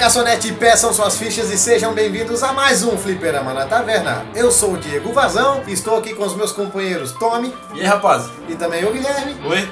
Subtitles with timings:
[0.00, 4.24] garçonete, peçam suas fichas e sejam bem-vindos a mais um Fliperama na Taverna.
[4.34, 7.86] Eu sou o Diego Vazão e estou aqui com os meus companheiros Tommy E aí,
[7.86, 8.30] rapaz?
[8.48, 9.36] e também o Guilherme.
[9.44, 9.70] Oi?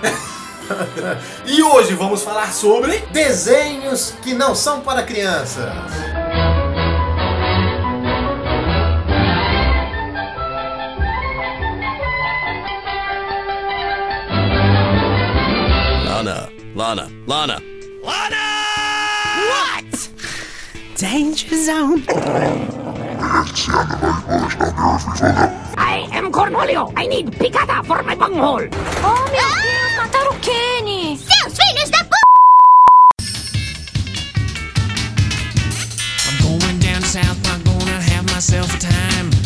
[1.48, 2.98] e hoje vamos falar sobre.
[3.10, 5.64] Desenhos que não são para crianças.
[16.04, 17.62] Lana, Lana, Lana.
[18.02, 18.37] What?
[20.98, 22.02] Danger zone.
[25.78, 26.92] I am Cornholio.
[26.96, 28.66] I need picada for my bunghole.
[29.04, 31.16] Oh, meu Deus, mataram o Kenny!
[31.16, 32.10] Seus filhos da p...
[36.26, 39.37] I'm going down south, I'm gonna have myself a time.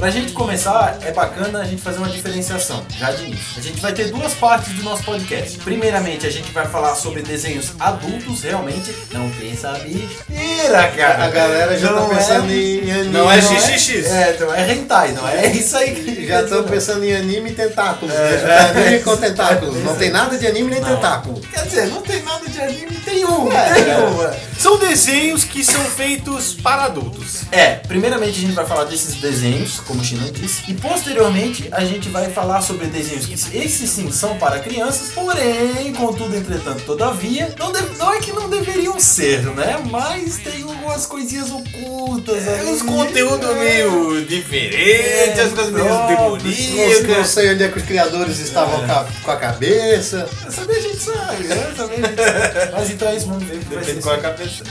[0.00, 3.58] Pra gente começar, é bacana a gente fazer uma diferenciação, já de início.
[3.58, 5.58] A gente vai ter duas partes do nosso podcast.
[5.58, 8.94] Primeiramente, a gente vai falar sobre desenhos adultos, realmente.
[9.12, 11.24] Não pensa besteira, cara.
[11.24, 13.10] A galera já Não tá é- pensando em anime.
[13.12, 14.06] Não é Não XXX.
[14.06, 17.54] É, então é hentai, não é isso aí que Já estão pensando em anime e
[17.54, 18.14] tentáculos.
[18.14, 18.54] É, né?
[18.54, 18.80] é.
[18.80, 19.84] Anime com tentáculos.
[19.84, 20.94] Não tem nada de anime nem Não.
[20.96, 21.40] tentáculo.
[21.42, 23.96] Quer dizer, não tem nada de anime, tem um, É, tem é.
[23.98, 24.34] uma.
[24.58, 27.42] São desenhos que são feitos para adultos.
[27.52, 31.84] É, primeiramente a gente vai falar desses desenhos, como o China disse, e posteriormente a
[31.84, 37.52] gente vai falar sobre desenhos que esses sim são para crianças, porém, contudo, entretanto, todavia,
[37.58, 39.80] não, deve- não é que não deveriam ser, né?
[39.90, 42.70] Mas tem algumas coisinhas ocultas É, ali.
[42.70, 47.28] uns conteúdos meio diferentes, as coisas meio Próprios, Não, não demoníacas.
[47.28, 50.28] sei onde é que os criadores estavam com a- com a cabeça.
[50.48, 51.72] Saber a gente sabe, né?
[51.76, 52.72] Saber a gente sabe.
[52.72, 53.58] Mas então é isso, vamos ver.
[53.58, 54.62] Depende qual é a cabeça.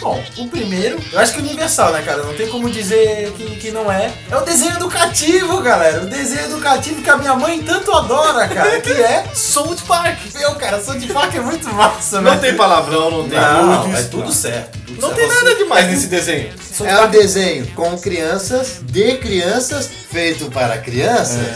[0.00, 2.22] Bom, o primeiro, eu acho que é universal, né, cara?
[2.22, 4.12] Não tem como dizer que, que não é.
[4.30, 6.02] É o desenho educativo, galera.
[6.02, 8.80] O desenho educativo que a minha mãe tanto adora, cara.
[8.80, 10.18] Que é South Park.
[10.34, 12.40] Meu, cara, South Park é muito massa, Não velho.
[12.42, 14.78] tem palavrão, não tem Não, nudes, é tudo certo.
[14.86, 15.18] tudo Não certo.
[15.18, 16.52] tem nada demais nesse desenho.
[16.84, 21.46] É um desenho com crianças, de crianças, feito para crianças.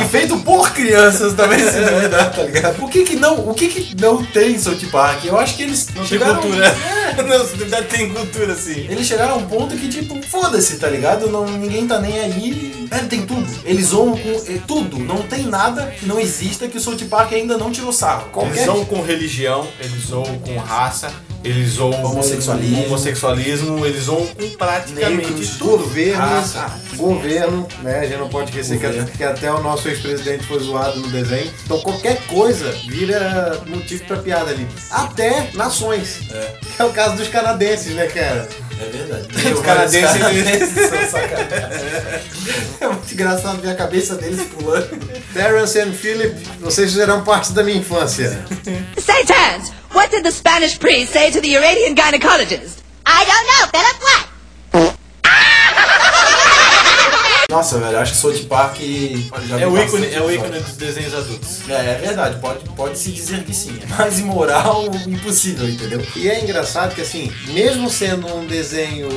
[0.00, 2.84] E feito por crianças também, se duvidar, tá ligado?
[2.84, 5.24] O que que não, o que que não tem South Park?
[5.24, 6.40] Eu acho que eles Não tem chegaram...
[6.40, 6.66] cultura.
[6.66, 8.86] É, Não, se duvidar tem cultura, sim.
[8.88, 11.28] Eles chegaram a um ponto que, tipo, foda-se, tá ligado?
[11.30, 12.88] Não, ninguém tá nem aí.
[12.90, 13.46] É, tem tudo.
[13.64, 14.98] Eles zoam com é, tudo.
[14.98, 18.28] Não tem nada que não exista que o South Park ainda não tirou sarro.
[18.46, 21.10] Eles zoam com religião, eles zoam com raça,
[21.44, 22.76] eles zoam Homossexualismo.
[22.76, 25.78] com homossexualismo, eles zoam com praticamente Negros, tudo.
[25.84, 26.80] Governo, Raça.
[26.96, 27.98] governo, né?
[28.00, 29.08] A gente não pode esquecer que, Governo.
[29.08, 31.50] que até o nosso ex-presidente foi zoado no desenho.
[31.64, 34.66] Então qualquer coisa vira motivo pra piada ali.
[34.90, 36.20] Até nações.
[36.76, 38.48] Que é o caso dos canadenses, né, cara?
[38.80, 39.28] É verdade.
[39.54, 41.88] Os canadenses- são sacanagem.
[42.80, 44.88] É muito engraçado ver a cabeça deles pulando.
[45.32, 48.44] Terence and Philip, vocês fizeram parte da minha infância.
[48.64, 52.82] Terence, what did the Spanish priest say to the Iranian gynecologist?
[53.06, 54.23] I don't know, Philip, what?
[57.54, 58.78] Nossa, velho, acho que South Park.
[59.48, 61.68] já É o ícone, é o ícone dos desenhos adultos.
[61.68, 63.78] É, é verdade, pode, pode se dizer que sim.
[63.82, 66.04] É mais imoral, impossível, entendeu?
[66.16, 69.08] E é engraçado que assim, mesmo sendo um desenho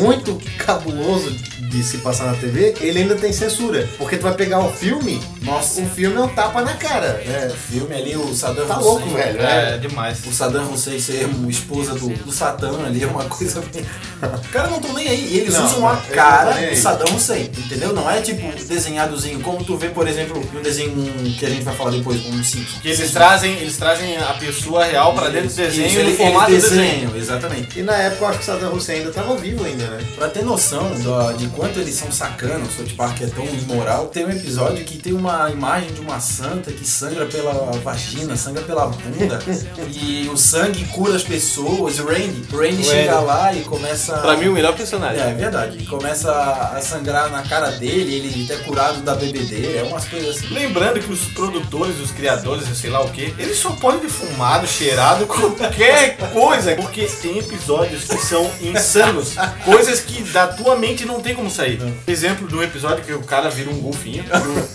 [0.00, 1.30] muito cabuloso
[1.68, 3.86] de se passar na TV, ele ainda tem censura.
[3.98, 7.22] Porque tu vai pegar o filme, Nossa, o filme é um tapa na cara.
[7.26, 8.88] É, filme ali, o Saddam Tá Hussein.
[8.90, 9.40] louco, velho.
[9.40, 9.78] É, É.
[9.78, 10.18] demais.
[10.26, 13.62] O Saddam Hussein ser uma esposa do, do Satã ali é uma coisa.
[14.50, 15.36] caras não estão nem aí.
[15.38, 16.76] Eles Não, usam a cara do.
[16.76, 17.77] Saddam Hussein, entendeu?
[17.86, 20.92] Não é tipo desenhadozinho, como tu vê, por exemplo, em um desenho
[21.38, 22.80] que a gente vai falar depois, um Simpsons.
[22.80, 26.16] Que eles trazem, eles trazem a pessoa real pra dentro do desenho Isso, no ele-
[26.16, 27.16] formato do eles desenho.
[27.16, 27.78] exatamente.
[27.78, 30.04] E na época eu acho que Saddam Hussein ainda tava vivo ainda, né?
[30.16, 34.06] Pra ter noção da- de quanto eles são sacanos, o South Park é tão imoral,
[34.06, 37.52] tem um episódio que tem uma imagem de uma santa que sangra pela
[37.82, 39.38] vagina, sangra pela bunda,
[39.92, 41.98] e o sangue cura as pessoas.
[41.98, 44.14] O Randy, o Randy chega lá e começa.
[44.18, 45.20] Pra mim, o melhor personagem.
[45.22, 45.84] É, é verdade.
[45.86, 50.52] Começa a sangrar na cara dele, ele é curado da bebedeira, é umas coisas assim.
[50.52, 54.08] Lembrando que os produtores, os criadores, eu sei lá o que, eles só podem ter
[54.08, 59.34] fumado, cheirado, qualquer coisa, porque tem episódios que são insanos,
[59.64, 61.78] coisas que da tua mente não tem como sair.
[62.06, 64.24] Exemplo do episódio que o cara vira um golfinho.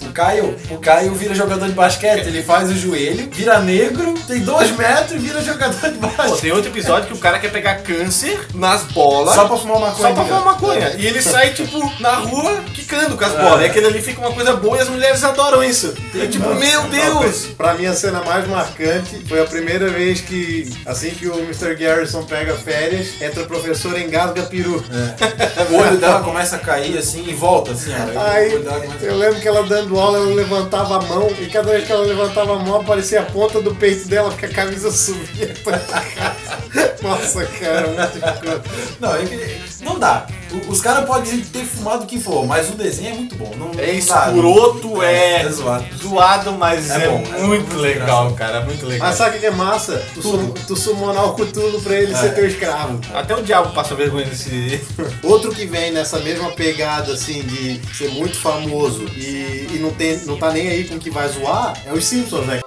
[0.01, 4.39] O Caio, o Caio vira jogador de basquete, ele faz o joelho, vira negro, tem
[4.41, 6.41] dois metros e vira jogador de Pô, basquete.
[6.41, 9.35] tem outro episódio que o cara quer pegar câncer nas bolas.
[9.35, 10.07] Só pra fumar maconha.
[10.07, 10.27] Só pra cara.
[10.27, 10.95] fumar maconha.
[10.97, 13.61] E ele sai, tipo, na rua, que brincando com as bolas.
[13.61, 15.93] E aquilo ali fica uma coisa boa e as mulheres adoram isso.
[16.15, 17.47] É tipo, meu Deus!
[17.57, 21.75] Pra mim, a cena mais marcante foi a primeira vez que, assim que o Mr.
[21.75, 24.83] Garrison pega férias, entra o professor e engasga peru.
[25.69, 28.31] O olho dela começa a cair assim e volta assim, ó.
[28.31, 28.51] Aí,
[29.01, 32.05] eu lembro que ela dando aula, ela levantava a mão e cada vez que ela
[32.05, 35.53] levantava a mão aparecia a ponta do peito dela porque a camisa subia.
[37.01, 38.69] Nossa, cara, muito escroto.
[38.99, 40.25] Não, é que não dá.
[40.51, 43.51] O- Os caras podem ter fumado o que for, mas o desenho é muito bom.
[43.57, 45.85] Não, É não dá, escroto, é, É zoado.
[45.97, 48.61] zoado, mas É é, bom, é muito legal, cara.
[48.61, 49.07] Muito legal.
[49.07, 50.01] Mas sabe o que é massa?
[50.13, 52.99] Tu, sum, tu summonar o Cthulhu pra ele ser teu escravo.
[53.13, 54.81] Até o diabo passa vergonha nesse.
[55.23, 60.17] Outro que vem nessa mesma pegada assim de ser muito famoso e, e não, tem,
[60.25, 62.59] não tá nem aí com o que vai zoar é os Simpsons, né?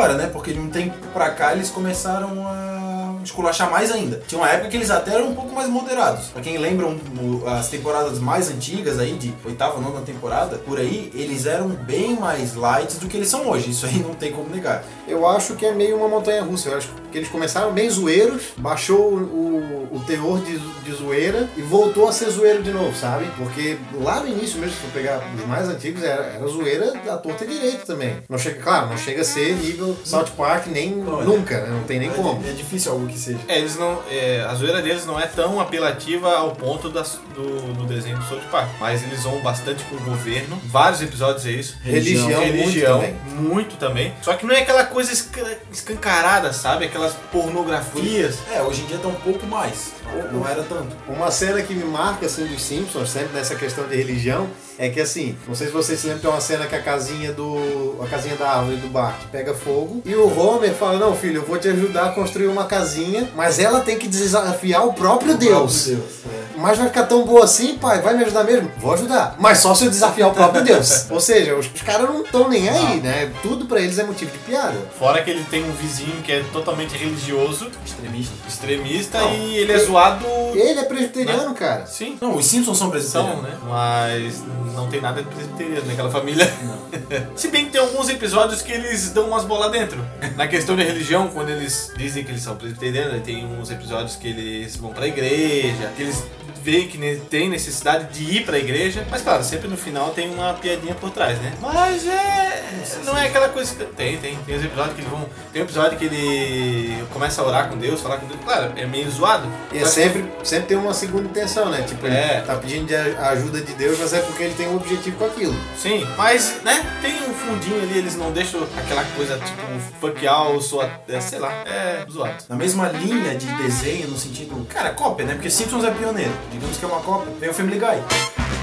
[0.00, 0.30] Agora, né?
[0.32, 4.22] Porque de um tempo pra cá eles começaram a esculachar mais ainda.
[4.26, 6.28] Tinha uma época que eles até eram um pouco mais moderados.
[6.28, 11.10] Pra quem lembra um- as temporadas mais antigas aí, de oitava, nona temporada, por aí,
[11.14, 13.68] eles eram bem mais light do que eles são hoje.
[13.70, 14.82] Isso aí não tem como negar.
[15.06, 16.70] Eu acho que é meio uma montanha russa.
[16.70, 21.60] Eu acho que eles começaram bem zoeiros, baixou o, o, teor de, de zoeira e
[21.60, 23.26] voltou a ser zoeiro de novo, sabe?
[23.36, 27.18] Porque lá no início mesmo, se for pegar os mais antigos, era, era zoeira da
[27.18, 28.16] torta direito também.
[28.28, 31.24] Não chega, claro, não chega a ser nível South Park nem É.
[31.24, 31.68] nunca, né?
[31.70, 32.40] Não tem nem como.
[32.46, 33.38] É, é difícil algo que seja.
[33.48, 33.98] É, eles não.
[34.10, 38.24] é, a zoeira deles não é tão apelativa ao ponto das- do, do desenho do
[38.24, 38.68] South Park.
[38.78, 40.60] Mas eles vão bastante pro governo.
[40.66, 41.76] Vários episódios é isso.
[41.82, 43.40] Religião, Religião, muito também.
[43.50, 44.14] muito também.
[44.22, 46.84] Só que não é aquela coisa esca- escancarada, sabe?
[46.84, 48.38] Aquelas pornografias.
[48.52, 49.92] É, hoje em dia tá um pouco mais.
[50.32, 50.96] Não era tanto.
[51.08, 55.00] Uma cena que me marca assim dos Simpsons, sempre nessa questão de religião, é que
[55.00, 57.96] assim, não sei se vocês se lembram, tem uma cena que a casinha do.
[58.02, 61.44] a casinha da árvore do Bart pega fogo e o Homer fala, não filho, eu
[61.46, 65.86] vou te ajudar a construir uma casinha, mas ela tem que desafiar o próprio Deus.
[65.86, 66.10] Meu Deus.
[66.26, 66.40] é.
[66.60, 68.02] Mas vai ficar tão boa assim, pai?
[68.02, 68.70] Vai me ajudar mesmo?
[68.76, 69.34] Vou ajudar.
[69.38, 71.06] Mas só se eu desafiar o próprio Deus.
[71.10, 73.30] Ou seja, os, os caras não estão nem aí, né?
[73.42, 74.74] Tudo pra eles é motivo de piada.
[74.98, 78.34] Fora que ele tem um vizinho que é totalmente religioso, Extremista.
[78.46, 79.32] extremista, Não.
[79.34, 80.26] e ele é zoado.
[80.52, 81.86] Ele é presbiteriano, cara.
[81.86, 82.18] Sim.
[82.20, 83.42] Não, os Simpsons são presbiterianos.
[83.42, 83.56] né?
[83.66, 84.42] Mas
[84.74, 86.52] não tem nada de presbiteriano naquela família.
[87.34, 89.98] Se bem que tem alguns episódios que eles dão umas bolas dentro.
[90.36, 94.28] Na questão de religião, quando eles dizem que eles são presbiterianos, tem uns episódios que
[94.28, 96.24] eles vão pra igreja, que eles
[96.62, 96.98] veem que
[97.28, 99.06] tem necessidade de ir pra igreja.
[99.10, 101.52] Mas claro, sempre no final tem uma piadinha por trás, né?
[101.60, 102.64] Mas é.
[103.04, 103.84] Não é aquela coisa que.
[103.84, 104.36] Tem, tem.
[104.46, 105.28] Tem os episódios que eles vão.
[105.52, 108.40] Tem um episódio que ele começa a orar com Deus, falar com Deus.
[108.44, 109.48] Claro, é meio zoado.
[109.72, 111.82] E é sempre, sempre tem uma segunda intenção, né?
[111.82, 112.40] Tipo, ele É.
[112.46, 115.16] tá pedindo de a a ajuda de Deus, mas é porque ele tem um objetivo
[115.16, 115.54] com aquilo.
[115.76, 119.60] Sim, mas, né, tem um fundinho ali, eles não deixam aquela coisa tipo
[120.00, 122.44] fuck all, sua, é, sei lá, é zoado.
[122.48, 124.66] Na mesma linha de desenho, no sentido.
[124.70, 125.34] Cara, cópia, né?
[125.34, 126.32] Porque Simpsons é pioneiro.
[126.50, 127.32] Digamos que é uma cópia.
[127.38, 128.02] Vem o Family Guy.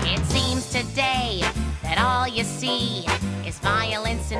[0.05, 1.41] It seems today
[1.83, 3.05] that all you see
[3.47, 4.33] is violence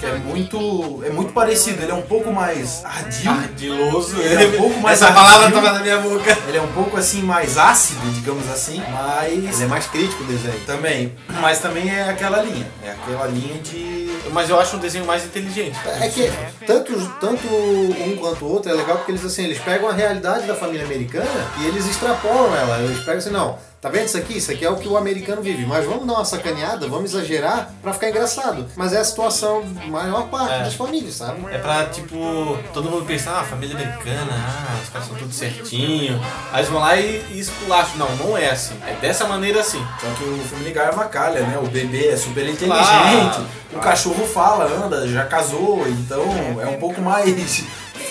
[0.00, 1.02] Que é muito.
[1.04, 1.82] É muito parecido.
[1.82, 3.30] Ele é um pouco mais ardio.
[3.30, 5.60] Ardiloso, Ele é um pouco mais Essa palavra ardio.
[5.60, 6.38] tava na minha boca.
[6.48, 8.82] Ele é um pouco assim mais ácido, digamos assim.
[8.90, 9.30] Mas.
[9.30, 10.58] Ele é mais crítico o desenho.
[10.64, 11.14] Também.
[11.40, 12.66] Mas também é aquela linha.
[12.82, 14.00] É aquela linha de.
[14.32, 15.78] Mas eu acho um desenho mais inteligente.
[16.00, 16.30] É que
[16.66, 20.46] tanto, tanto um quanto o outro é legal porque eles assim, eles pegam a realidade
[20.46, 21.26] da família americana
[21.58, 22.78] e eles extrapolam ela.
[22.80, 24.36] Eles pegam assim, não, tá vendo isso aqui?
[24.38, 27.70] Isso aqui é o que o americano vive, mas vamos dar uma sacaneada, vamos exagerar
[27.82, 28.66] pra ficar engraçado.
[28.76, 30.58] Mas é a situação maior parte É.
[30.64, 31.40] das famílias, sabe?
[31.52, 36.20] É pra, tipo, todo mundo pensar, ah, família americana, ah, os caras são tudo certinho.
[36.52, 37.96] Aí eles vão lá e, e esculacham.
[37.96, 38.74] Não, não é assim.
[38.86, 39.84] É dessa maneira assim.
[40.00, 41.58] Só que o Family Guy é uma calha, né?
[41.62, 42.66] O bebê é super inteligente.
[42.66, 43.46] Claro.
[43.72, 45.86] O cachorro fala, anda, já casou.
[45.88, 46.24] Então
[46.60, 47.64] é um pouco mais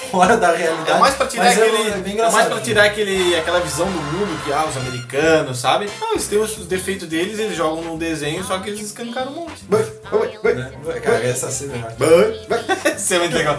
[0.10, 0.92] fora da realidade.
[0.92, 1.78] É mais pra tirar é- aquele.
[1.78, 5.90] É, É, mais pra tirar aquele, aquela visão do mundo que ah, os americanos, sabe?
[6.00, 9.32] Não, eles têm os, os defeitos deles, eles jogam num desenho, só que eles escancaram
[9.32, 9.64] um monte.
[9.70, 11.00] Né?
[11.02, 11.76] Cara, essa cena.
[11.76, 12.96] é.
[12.96, 13.58] Isso é muito legal.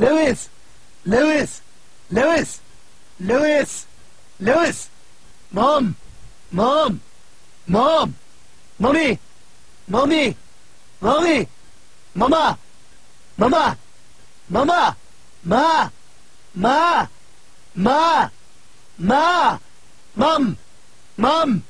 [0.00, 0.50] Lewis!
[1.06, 1.62] Lewis!
[2.10, 2.60] Lewis!
[3.20, 3.86] Lewis!
[4.40, 4.90] Lewis!
[5.52, 5.92] Mom!
[6.52, 6.96] Mom!
[7.66, 8.10] Mom!
[8.78, 9.20] Mommy!
[9.86, 10.36] Mommy!
[11.00, 11.48] Mommy!
[12.14, 12.58] Mama!
[13.36, 13.78] Mama!
[14.48, 14.96] Mama!
[15.42, 15.90] Ma!
[16.54, 17.06] Ma!
[17.74, 18.28] Ma!
[18.98, 19.58] Ma!
[20.14, 20.56] Mom!
[21.16, 21.62] Mom!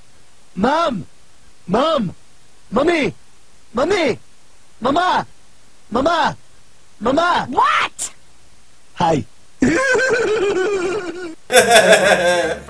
[0.56, 1.06] Mom!
[1.68, 2.14] Mom!
[2.72, 3.14] Mommy!
[3.72, 4.18] Mommy!
[4.80, 5.26] Mama!
[5.90, 6.36] Mama!
[6.98, 7.46] Mama!
[7.48, 8.14] What?
[8.94, 9.24] Hi!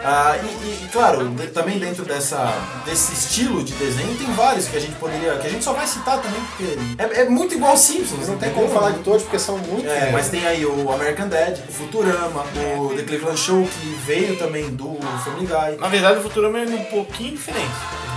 [0.02, 0.60] Ah, e, e
[0.92, 2.52] claro, de- também dentro dessa,
[2.85, 5.37] desse estilo de desenho tem vários que a gente poderia.
[5.37, 8.28] que a gente só vai citar também, porque é, é muito igual Simpsons.
[8.28, 9.87] Não tem como falar de todos porque são muito.
[9.88, 12.44] É, mas tem aí o American Dad, o Futurama,
[12.78, 15.78] o The Cleveland Show, que veio também do Family Guy.
[15.80, 17.70] Na verdade, o Futurama é um pouquinho diferente.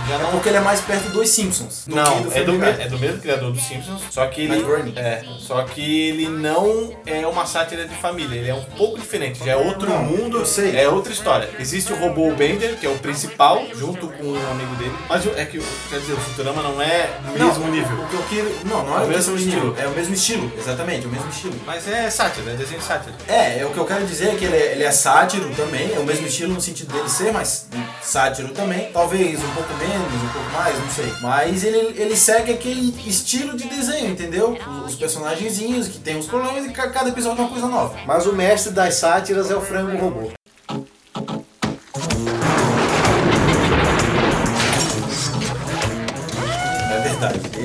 [0.08, 1.84] Já É não porque ele é mais perto dos Simpsons.
[1.86, 4.62] do Não, que é, do, me- é do mesmo criador dos Simpsons, só que ele
[4.96, 9.38] é, só que ele não é uma sátira de família, ele é um pouco diferente,
[9.44, 10.76] já é outro Não, mundo, eu sei.
[10.76, 11.48] é outra história.
[11.58, 15.44] Existe o robô Bender, que é o principal, junto com um amigo dele, mas é
[15.46, 15.58] que
[15.88, 17.96] quer dizer, o Futurama não é do Não, mesmo nível.
[18.02, 18.54] O que eu quero.
[18.66, 19.56] Não, não é, É o mesmo estilo.
[19.72, 19.76] estilo.
[19.80, 21.54] É o mesmo estilo, exatamente, é o mesmo estilo.
[21.64, 23.14] Mas é sátira, é desenho de sátira.
[23.26, 25.94] É, é o que eu quero dizer é que ele é, ele é sátiro também,
[25.94, 27.66] é o mesmo estilo no sentido dele ser mais
[28.02, 28.90] sátiro também.
[28.92, 31.12] Talvez um pouco menos, um pouco mais, não sei.
[31.20, 34.56] Mas ele, ele segue aquele estilo de desenho, entendeu?
[34.84, 37.96] Os, os personagenzinhos que tem os problemas e ca- cada episódio é uma coisa nova.
[38.06, 40.30] Mas o mestre das sátiras é o frango robô.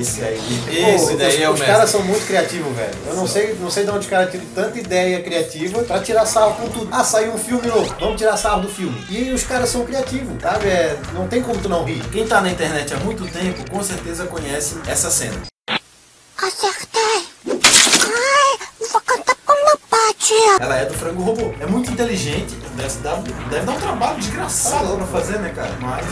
[0.00, 0.40] Esse aí.
[0.94, 2.94] Esse Pô, daí os, é o os caras são muito criativos, velho.
[3.06, 6.24] Eu não sei, não sei de onde os caras tiram tanta ideia criativa pra tirar
[6.24, 6.88] sarro com tudo.
[6.90, 8.96] Ah, saiu um filme novo, vamos tirar sarro do filme.
[9.10, 10.68] E os caras são criativos, sabe?
[10.68, 12.02] É, não tem como tu não rir.
[12.10, 15.36] Quem tá na internet há muito tempo com certeza conhece essa cena.
[16.38, 17.28] Acertei.
[17.46, 18.58] Ai,
[18.90, 20.14] vou cantar com meu pai,
[20.60, 21.52] Ela é do frango robô.
[21.60, 23.16] É muito inteligente, deve dar,
[23.50, 25.76] deve dar um trabalho desgraçado pra fazer, né, cara?
[25.80, 26.06] Mas.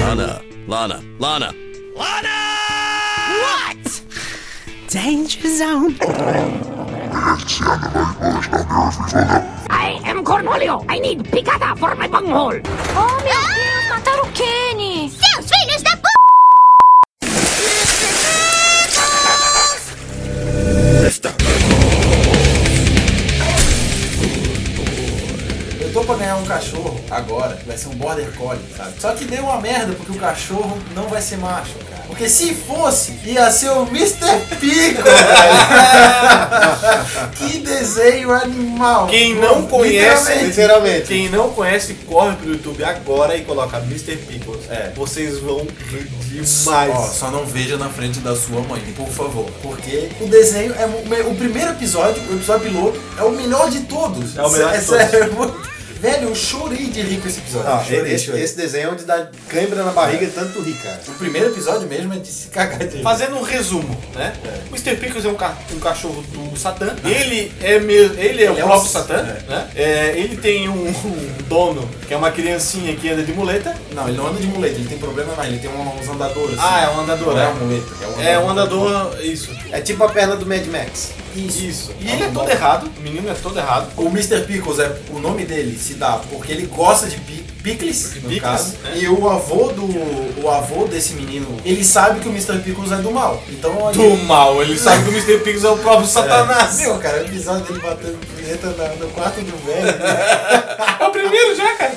[0.00, 1.52] Lana, Lana, Lana.
[1.96, 2.28] Lana!
[3.42, 4.02] What?
[4.88, 5.96] Danger zone.
[9.68, 10.84] I am Cornholio.
[10.88, 12.60] I need picada for my bunghole.
[12.94, 13.59] Oh, meu
[26.60, 28.92] cachorro agora, vai ser um border collie, sabe?
[29.00, 32.02] Só que deu uma merda porque o cachorro não vai ser macho, cara.
[32.06, 34.18] Porque se fosse, ia ser o Mr.
[34.58, 35.14] Pico, velho.
[37.36, 39.06] Que desenho animal.
[39.06, 40.46] Quem não conhece, Literalmente.
[40.46, 41.06] Literalmente.
[41.06, 44.16] quem não conhece, corre pro YouTube agora e coloca Mr.
[44.16, 44.68] Pickles.
[44.68, 46.08] É, vocês vão rir
[46.44, 46.92] demais.
[46.94, 49.48] Ó, só não veja na frente da sua mãe, por favor.
[49.62, 53.80] Porque o desenho é o, o primeiro episódio, o episódio piloto, é o melhor de
[53.80, 54.36] todos.
[54.36, 55.10] É o melhor de é todos.
[55.10, 55.69] Sério,
[56.00, 57.68] velho, eu chorei de rir com esse episódio.
[57.70, 58.42] Ah, chorei, esse, chorei.
[58.42, 61.00] esse desenho é onde dá cãibra na barriga de tanto rir, cara.
[61.08, 63.02] O primeiro episódio mesmo é de se cagar de rir.
[63.02, 64.32] Fazendo um resumo, né?
[64.70, 64.96] O Mr.
[64.96, 66.94] Pickles é um, ca- um cachorro do Satã.
[67.04, 69.68] Ele é mesmo, ele é o Ele é próprio um- Satã, né?
[69.76, 73.76] É, ele tem um, um dono que é uma criancinha que anda de muleta.
[73.94, 76.56] Não, ele não anda de muleta, ele tem problema mais, ele tem uns andadores.
[76.58, 77.50] Ah, é um andador, Não é né?
[77.50, 79.50] uma muleta, É um andador, isso.
[79.70, 81.12] É tipo a perna do Mad Max.
[81.34, 81.64] Isso.
[81.64, 81.94] Isso.
[82.00, 82.90] E ele é todo errado.
[82.96, 83.90] O menino é todo errado.
[83.96, 84.40] O Mr.
[84.46, 88.40] Pickles, é, o nome dele se dá porque ele gosta de pi picles, no Picles,
[88.40, 88.76] caso.
[88.82, 88.92] né?
[88.96, 89.84] E o avô do
[90.42, 92.58] o avô desse menino, ele sabe que o Mr.
[92.60, 93.42] Pickles é do mal.
[93.50, 94.62] Então Do mal.
[94.62, 95.38] Ele sabe que o Mr.
[95.38, 96.78] Pickles é o próprio Satanás.
[96.78, 98.66] Meu, cara, o episódio dele batendo punheta
[98.98, 99.88] no quarto do velho.
[99.88, 100.96] É
[101.30, 101.94] primeiro já, cara.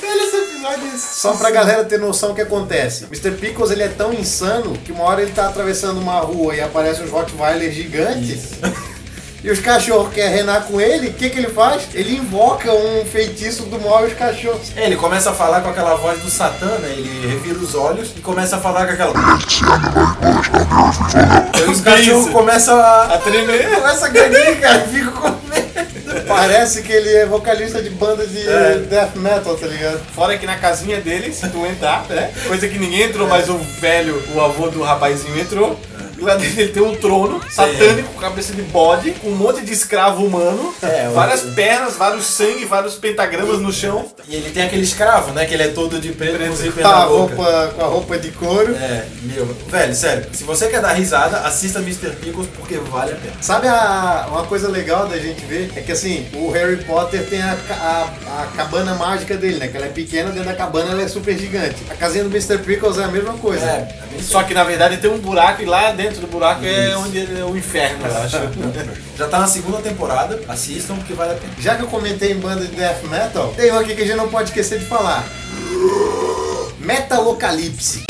[0.00, 3.04] Velho, esse episódio Só pra galera ter noção o que acontece.
[3.04, 3.32] Mr.
[3.32, 7.02] Pickles ele é tão insano que uma hora ele tá atravessando uma rua e aparece
[7.02, 8.50] uns Rottweiler gigantes.
[9.44, 11.82] E os cachorros querem reinar com ele, o que, que ele faz?
[11.94, 14.72] Ele invoca um feitiço do mal e os cachorros.
[14.74, 16.88] É, ele começa a falar com aquela voz do Satã, né?
[16.96, 19.12] Ele revira os olhos e começa a falar com aquela.
[21.54, 23.04] e os cachorros começam a.
[23.04, 23.70] A tremer.
[23.76, 24.80] Começa a ganhar, cara.
[24.80, 25.45] Fico com.
[26.36, 28.78] Parece que ele é vocalista de banda de É.
[28.88, 30.00] death metal, tá ligado?
[30.14, 32.30] Fora que na casinha dele, se tu entrar, né?
[32.46, 35.78] Coisa que ninguém entrou, mas o velho, o avô do rapazinho entrou.
[36.18, 39.62] E lá dentro ele tem um trono satânico com cabeça de bode, com um monte
[39.64, 44.06] de escravo humano, É, o- várias pernas, vários sangue, vários pentagramas no chão.
[44.28, 45.44] E ele tem aquele escravo, né?
[45.46, 47.34] Que ele é todo de preto, com zíper Com na boca.
[47.34, 48.74] roupa, com a roupa de couro.
[48.74, 49.46] É, meu.
[49.68, 52.10] Velho, sério, se você quer dar risada, assista Mr.
[52.16, 53.34] Pickles porque vale a pena.
[53.40, 55.70] Sabe a, uma coisa legal da gente ver?
[55.76, 59.68] É que assim, o Harry Potter tem a, a, a cabana mágica dele, né?
[59.68, 61.76] Que ela é pequena, dentro da cabana ela é super gigante.
[61.90, 62.58] A casinha do Mr.
[62.58, 63.64] Pickles é a mesma coisa.
[63.64, 63.88] É,
[64.22, 67.40] Só que na verdade tem um buraco e lá dentro do buraco é onde ele
[67.40, 68.36] é o inferno, eu acho.
[69.16, 71.52] Já tá na segunda temporada, assistam porque vale a pena.
[71.58, 74.16] Já que eu comentei em banda de death metal, tem um aqui que a gente
[74.16, 75.24] não pode esquecer de falar.
[76.78, 78.04] Metalocalipse.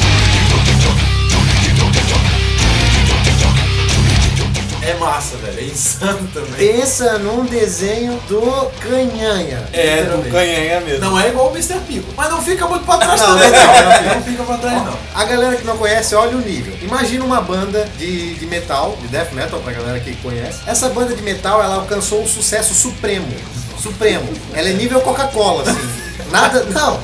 [4.86, 5.58] é massa, velho.
[5.58, 6.54] É insano também.
[6.54, 9.64] Pensa num desenho do Canhanha.
[9.72, 11.00] É, do canhanha mesmo.
[11.04, 11.80] Não é igual o Mr.
[11.80, 12.12] Pico.
[12.16, 14.14] Mas não fica muito pra trás Não, também, não, não.
[14.14, 14.98] Não fica pra trás, não.
[15.14, 16.75] A galera que não conhece, olha o nível.
[16.86, 20.60] Imagina uma banda de, de metal, de death metal, pra galera que conhece.
[20.66, 23.26] Essa banda de metal, ela alcançou um sucesso supremo.
[23.76, 24.28] Supremo.
[24.54, 26.06] Ela é nível Coca-Cola, assim.
[26.30, 26.62] Nada.
[26.64, 27.00] Não.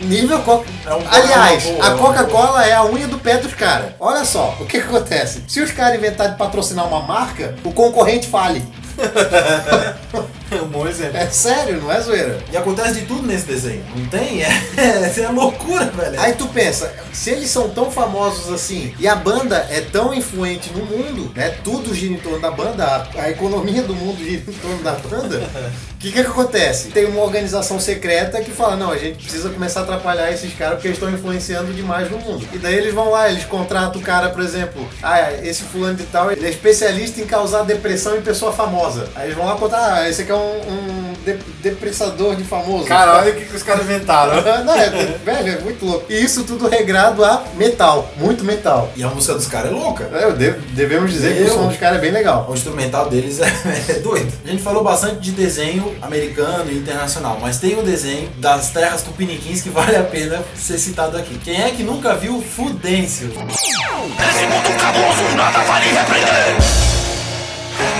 [0.00, 0.66] Nível Coca.
[0.84, 1.96] É um Aliás, boa, a é.
[1.96, 3.92] Coca-Cola é a unha do pé dos caras.
[4.00, 5.44] Olha só, o que, que acontece?
[5.46, 8.64] Se os caras inventarem de patrocinar uma marca, o concorrente fale.
[10.50, 11.16] É um bom exemplo.
[11.16, 12.38] É sério, não é zoeira.
[12.52, 13.84] E acontece de tudo nesse desenho.
[13.94, 14.42] Não tem?
[14.42, 14.50] É,
[15.20, 16.20] é loucura, velho.
[16.20, 20.70] Aí tu pensa, se eles são tão famosos assim e a banda é tão influente
[20.72, 21.50] no mundo, né?
[21.62, 24.92] Tudo gira em torno da banda, a, a economia do mundo gira em torno da
[24.92, 25.38] banda.
[25.38, 26.88] O que, que que acontece?
[26.88, 30.74] Tem uma organização secreta que fala: não, a gente precisa começar a atrapalhar esses caras
[30.74, 32.46] porque eles estão influenciando demais no mundo.
[32.52, 36.04] E daí eles vão lá, eles contratam o cara, por exemplo, ah, esse fulano de
[36.04, 39.08] tal, ele é especialista em causar depressão em pessoa famosa.
[39.14, 42.84] Aí eles vão lá contar: ah, esse aqui é um, um de- depressador de famoso.
[42.86, 44.40] Cara, olha o que, que os caras inventaram.
[44.64, 44.88] Não, é,
[45.24, 46.06] velho, é muito louco.
[46.10, 48.90] E isso tudo regrado a metal, muito metal.
[48.96, 50.08] E a música dos caras é louca.
[50.12, 52.46] É, eu devo- devemos dizer que o som dos caras é bem legal.
[52.48, 53.46] O instrumental deles é,
[53.88, 54.32] é doido.
[54.46, 59.02] A gente falou bastante de desenho americano e internacional, mas tem um desenho das terras
[59.02, 61.38] tupiniquins que vale a pena ser citado aqui.
[61.44, 63.28] Quem é que nunca viu Fudêncio?
[63.28, 66.99] Nesse mundo cabuloso nada vale repreender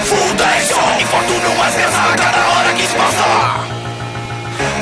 [0.05, 3.67] Fudêncio, infortúnio mais pesado cada hora que se passar.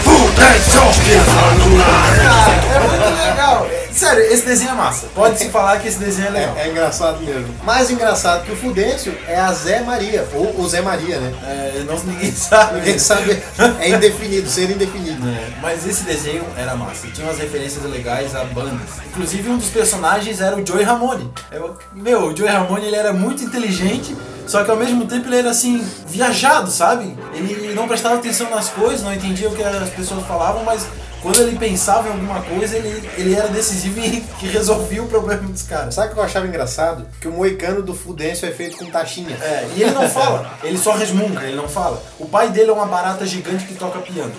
[0.03, 3.67] Fudêncio, pisando no ar É muito legal.
[3.99, 5.09] Sério, esse desenho é massa.
[5.15, 6.57] Pode-se falar que esse desenho é legal.
[6.57, 7.53] É, é engraçado mesmo.
[7.65, 11.35] Mais engraçado que o Fudêncio é a Zé Maria, ou o Zé Maria, né?
[11.43, 12.77] É, não, ninguém sabe.
[12.79, 13.43] Ninguém sabe,
[13.81, 15.29] é indefinido, ser indefinido.
[15.29, 17.09] É, mas esse desenho era massa.
[17.09, 18.89] Tinha umas referências legais a bandas.
[19.11, 21.29] Inclusive, um dos personagens era o Joey Ramone.
[21.51, 25.39] Eu- meu, o Joey Ramone ele era muito inteligente, só que ao mesmo tempo ele
[25.39, 27.19] era assim, viajado, sabe?
[27.35, 30.87] Ele não prestava atenção nas coisas, não entendia o que as pessoas falavam, mas
[31.23, 35.43] quando ele pensava em alguma coisa, ele, ele era decisivo e que resolvia o problema
[35.43, 35.95] dos caras.
[35.95, 37.07] Sabe o que eu achava engraçado?
[37.21, 39.37] Que o moicano do Fudêncio é feito com taxinha.
[39.37, 42.03] É, e ele não fala, ele só resmunga, ele não fala.
[42.19, 44.33] O pai dele é uma barata gigante que toca piano.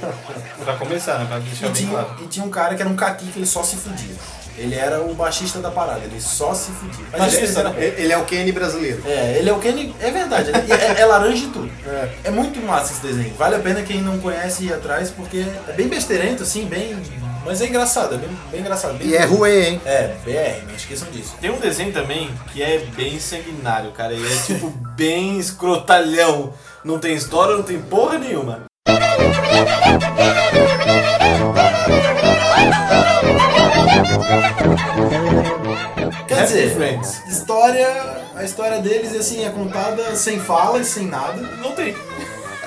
[0.64, 1.26] Pra começar, né?
[1.26, 2.16] Pra deixar E bem tinha, claro.
[2.24, 4.16] e tinha um cara que era um caqui que ele só se fudia.
[4.58, 7.06] Ele era o baixista da parada, ele só se fudia.
[7.12, 9.02] Mas Mas ele, era- ele é o Kenny brasileiro.
[9.06, 9.96] é, ele é o Kenny.
[10.02, 11.70] É verdade, ele é, é laranja e tudo.
[11.88, 12.10] É.
[12.26, 12.30] É.
[12.32, 13.34] muito massa esse desenho.
[13.36, 16.96] Vale a pena quem não conhece ir atrás, porque é bem besteirento, assim, bem.
[17.46, 18.98] Mas é engraçado, é bem, bem engraçado.
[18.98, 19.82] Bem E é ruê, hein?
[19.86, 21.36] É, BR, não esqueçam disso.
[21.40, 24.14] Tem um desenho também que é bem sanguinário, cara.
[24.14, 26.54] Ele é tipo bem escrotalhão.
[26.84, 28.64] Não tem história, não tem porra nenhuma.
[36.28, 37.22] Quer Happy dizer, Friends.
[37.28, 37.88] história.
[38.36, 41.42] A história deles, assim, é contada sem falas, sem nada.
[41.62, 41.96] Não tem.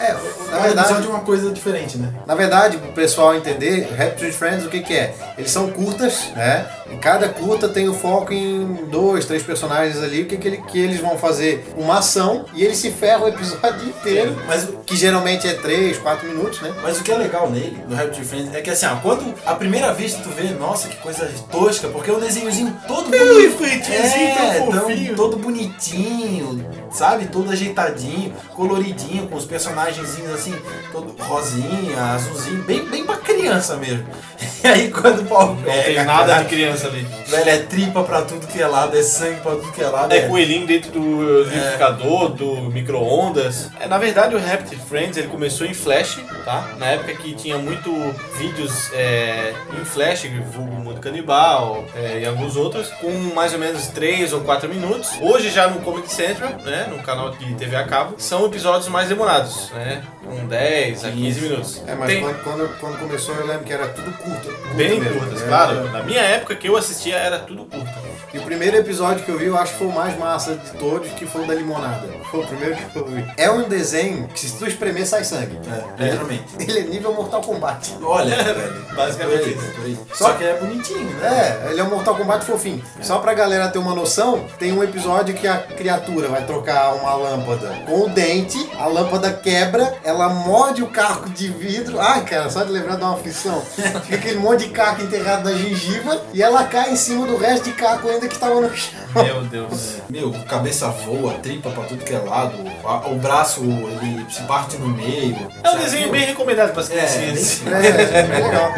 [0.01, 0.13] É,
[0.51, 2.13] na verdade, episódio é uma coisa diferente, né?
[2.27, 5.15] Na verdade, pro pessoal entender, Tree Friends, o que que é?
[5.39, 6.67] Eles são curtas, né?
[6.93, 10.57] E cada curta tem o foco em dois, três personagens ali, o que que, ele-
[10.59, 11.67] que eles vão fazer?
[11.77, 16.29] Uma ação e eles se ferram o episódio inteiro, Mas que geralmente é três, quatro
[16.29, 16.73] minutos, né?
[16.83, 19.33] Mas o que é legal nele, no Happy Tree Friends, é que assim, ó, quando
[19.47, 23.05] a primeira vez que tu vê, nossa, que coisa tosca, porque é um desenhozinho todo
[23.11, 23.63] bonito.
[23.63, 27.27] infantilzinho, é, tão tão- todo bonitinho, sabe?
[27.27, 30.55] Todo ajeitadinho, coloridinho, com os personagenzinhos assim,
[30.93, 34.05] todo rosinha, azulzinho, bem, bem pra criança mesmo.
[34.65, 37.07] E aí quando o pau Não pega, tem nada de criança ali.
[37.27, 40.13] Velho, é tripa pra tudo que é lado, é sangue pra tudo que é lado.
[40.13, 43.71] É coelhinho dentro do liquidificador, do micro-ondas.
[43.81, 46.69] É, na verdade, o Rapid Friends ele começou em Flash, tá?
[46.79, 47.91] Na época que tinha muito
[48.37, 53.87] vídeos é, em Flash, vulgo Mundo Canibal é, e alguns outros, com mais ou menos
[53.89, 55.11] 3 ou 4 minutos.
[55.21, 56.87] Hoje já no Comedy Central, né?
[56.91, 60.03] No canal de TV a cabo, são episódios mais demorados, né?
[60.25, 61.83] Com 10 a 15 minutos.
[61.87, 64.49] É, mas Tem- quando, quando, quando começou eu lembro que era tudo curto.
[64.49, 65.47] curto Bem mesmo, curtas, né?
[65.49, 65.91] claro.
[65.91, 68.13] Na minha época que eu assistia era tudo curto.
[68.33, 70.71] E o primeiro episódio que eu vi, eu acho que foi o mais massa de
[70.79, 72.09] todos, que foi o da limonada.
[72.31, 73.25] Foi o primeiro que eu vi.
[73.37, 75.59] É um desenho que se tu espremer sai sangue.
[75.99, 76.45] É, literalmente.
[76.59, 77.95] Ele é nível Mortal Kombat.
[78.03, 78.87] Olha, velho.
[78.95, 79.75] Basicamente por aí, isso.
[79.75, 79.99] por aí.
[80.15, 81.33] Só que é bonitinho, né?
[81.33, 82.83] É, ele é um Mortal Kombat fofinho.
[83.01, 87.15] Só pra galera ter uma noção, tem um episódio que a criatura vai trocar uma
[87.15, 92.01] lâmpada com o dente, a lâmpada quebra, ela morde o caco de vidro.
[92.01, 93.61] Ai, cara, só de lembrar de uma aflição.
[94.05, 97.65] Fica aquele monte de caco enterrado na gengiva e ela cai em cima do resto
[97.65, 98.93] de caco ainda que tava no chão.
[99.15, 99.97] Meu Deus.
[100.09, 104.77] Meu, cabeça voa, tripa pra tudo que é lado, a- o braço ele se parte
[104.77, 105.37] no meio.
[105.63, 108.73] É um desenho bem recomendado para as É, É, é legal.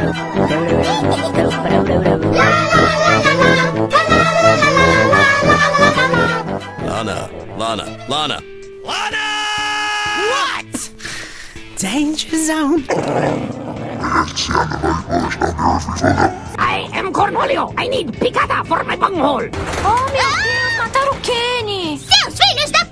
[6.86, 8.42] Lana, Lana, Lana.
[10.30, 10.90] What?
[11.80, 12.84] Danger zone.
[16.58, 17.72] I am Cornholio.
[17.78, 19.50] I need picata for my bunghole.
[19.82, 21.98] Oh, meu Deus, mataram o Kenny!
[21.98, 22.90] Seus filhos da p...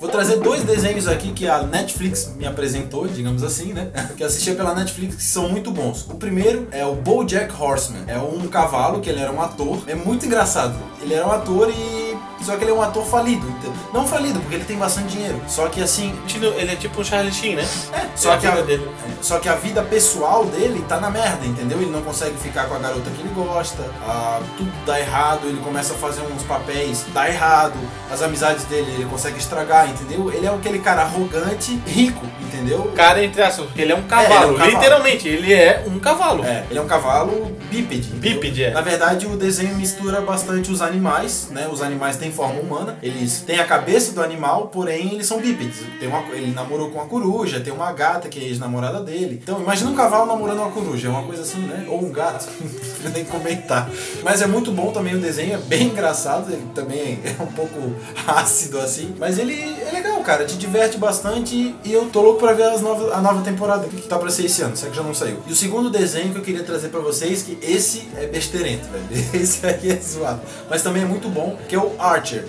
[0.00, 3.92] Vou trazer dois desenhos aqui que a Netflix me apresentou, digamos assim, né?
[4.16, 6.04] Que eu assistia pela Netflix que são muito bons.
[6.10, 8.04] O primeiro é o BoJack Horseman.
[8.08, 9.84] É um cavalo que ele era um ator.
[9.86, 10.74] É muito engraçado.
[11.00, 12.09] Ele era um ator e
[12.42, 13.46] só que ele é um ator falido.
[13.46, 13.72] entendeu?
[13.92, 15.40] Não falido, porque ele tem bastante dinheiro.
[15.48, 16.16] Só que assim,
[16.56, 17.68] Ele é tipo um Charlie Sheen, né?
[17.92, 18.90] é, só, É a que a, vida dele.
[19.06, 21.80] é, só que a vida pessoal dele tá na merda, entendeu?
[21.80, 25.60] Ele não consegue ficar com a garota que ele gosta, ah, tudo dá errado, ele
[25.60, 27.74] começa a fazer uns papéis, dá errado,
[28.10, 30.32] as amizades dele ele consegue estragar, entendeu?
[30.32, 32.24] Ele é aquele cara arrogante, rico,
[32.60, 32.92] entendeu?
[32.94, 34.30] Cara, entre aspas, porque ele é um É, cavalo.
[34.30, 34.70] ele é um cavalo.
[34.70, 36.44] Literalmente, ele é um cavalo.
[36.44, 38.08] É, ele é um cavalo bípede.
[38.10, 38.70] Bípede, é.
[38.70, 41.68] Na verdade, o desenho mistura bastante os animais, né?
[41.70, 45.78] Os animais têm forma humana, eles têm a cabeça do animal, porém eles são bípedes.
[45.98, 49.40] Tem uma, ele namorou com uma coruja, tem uma gata que é ex-namorada dele.
[49.42, 51.86] Então, imagina um cavalo namorando uma coruja, é uma coisa assim, né?
[51.88, 52.48] Ou um gato,
[53.04, 53.88] não nem comentar.
[54.22, 57.94] Mas é muito bom também o desenho, é bem engraçado, ele também é um pouco
[58.26, 59.14] ácido assim.
[59.18, 62.80] Mas ele é legal, cara, te diverte bastante e eu tô louco pra ver as
[62.80, 65.42] novas, a nova temporada que tá pra ser esse ano, será que já não saiu.
[65.46, 69.00] E o segundo desenho que eu queria trazer pra vocês, que esse é besteirento, velho.
[69.34, 70.40] Esse aqui é zoado.
[70.68, 72.44] Mas também é muito bom, que é o Archer.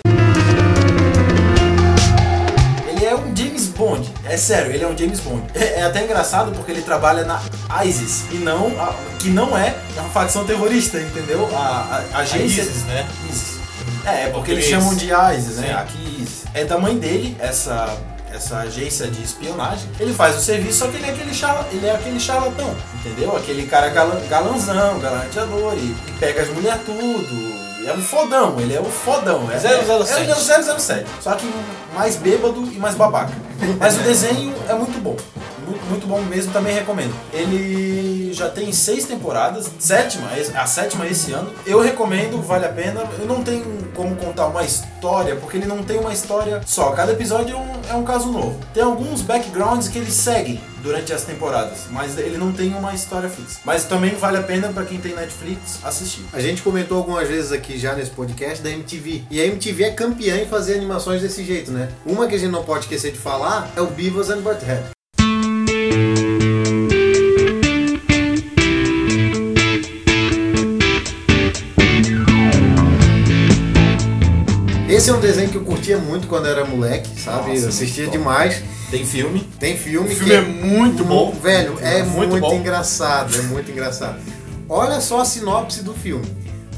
[2.88, 4.08] Ele é um James Bond.
[4.24, 5.42] É sério, ele é um James Bond.
[5.54, 7.40] É, é até engraçado porque ele trabalha na
[7.84, 11.48] ISIS e não a- que não é uma facção terrorista, entendeu?
[11.54, 11.58] A,
[12.12, 13.06] a, a agência ISIS, né?
[13.30, 13.58] ISIS.
[14.04, 15.68] É, é porque eles chamam de ISIS, né?
[15.68, 15.72] Sim.
[15.74, 16.41] Aqui ISIS.
[16.54, 17.96] É da mãe dele essa
[18.34, 19.88] essa agência de espionagem.
[20.00, 23.36] Ele faz o serviço, só que ele é aquele charla, ele é aquele charlatão, entendeu?
[23.36, 27.62] Aquele cara galan, galanzão, galanteador e, e pega as mulheres tudo.
[27.86, 29.50] É um fodão, ele é o fodão.
[29.50, 29.66] É, 007.
[29.66, 31.06] É, é o 007.
[31.20, 31.52] Só que
[31.94, 33.32] mais bêbado e mais babaca.
[33.78, 35.16] Mas o desenho é muito bom.
[35.66, 37.14] Muito, muito bom mesmo, também recomendo.
[37.32, 41.50] Ele já tem seis temporadas, sétima, a sétima esse ano.
[41.66, 43.02] Eu recomendo, vale a pena.
[43.18, 46.90] Eu não tenho como contar uma história, porque ele não tem uma história só.
[46.92, 48.58] Cada episódio é um, é um caso novo.
[48.72, 53.28] Tem alguns backgrounds que eles seguem durante as temporadas, mas ele não tem uma história
[53.28, 53.60] fixa.
[53.64, 56.24] Mas também vale a pena pra quem tem Netflix assistir.
[56.32, 59.24] A gente comentou algumas vezes aqui já nesse podcast da MTV.
[59.30, 61.88] E a MTV é campeã em fazer animações desse jeito, né?
[62.04, 64.91] Uma que a gente não pode esquecer de falar é o Beavis and Butthead.
[74.92, 77.50] Esse é um desenho que eu curtia muito quando era moleque, sabe?
[77.50, 78.62] Nossa, eu assistia demais.
[78.90, 79.48] Tem filme.
[79.58, 81.32] Tem filme O filme que é muito bom.
[81.32, 82.54] Velho, é Muito muito, bom.
[82.54, 84.18] engraçado, é muito engraçado.
[84.68, 86.26] Olha só a sinopse do filme.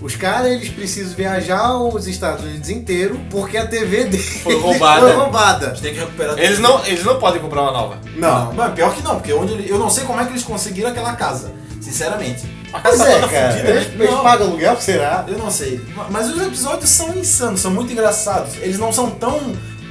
[0.01, 5.01] Os caras, eles precisam viajar os Estados Unidos inteiro porque a TV dele Foi roubada.
[5.01, 5.67] foi roubada.
[5.71, 7.99] Gente tem que recuperar Eles não, eles não podem comprar uma nova.
[8.17, 8.53] Não.
[8.53, 10.91] Não, pior que não, porque onde ele, eu não sei como é que eles conseguiram
[10.91, 12.45] aquela casa, sinceramente.
[12.75, 13.51] A Pois casa é, toda cara.
[13.53, 13.81] fudida, né?
[13.81, 14.23] Eles, eles Não.
[14.23, 15.25] pagam aluguel, será?
[15.29, 15.81] Eu não sei.
[16.11, 18.57] Mas os episódios são insanos, são muito engraçados.
[18.61, 19.39] Eles não são tão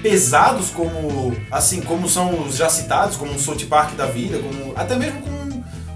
[0.01, 4.73] pesados como assim como são os já citados, como o South Park da vida, como
[4.75, 5.43] até mesmo com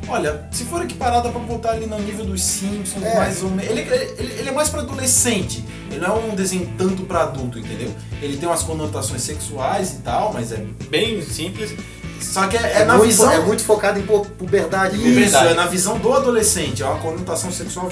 [0.10, 3.18] Olha, se for equiparada pra botar ali no nível dos Simpsons, É.
[3.18, 3.70] mais ou menos.
[3.72, 5.66] Ele, ele, ele é mais pra adolescente.
[5.92, 7.94] Ele não é um desenho tanto pra adulto, entendeu?
[8.22, 10.64] Ele tem umas conotações sexuais e tal, mas é.
[10.90, 11.74] Bem simples.
[12.22, 13.32] Só que é, é na muito, visão.
[13.32, 15.20] é muito focado em pu- puberdade Isso, mesmo.
[15.22, 15.48] Verdade.
[15.48, 17.90] é na visão do adolescente, é uma conotação sexual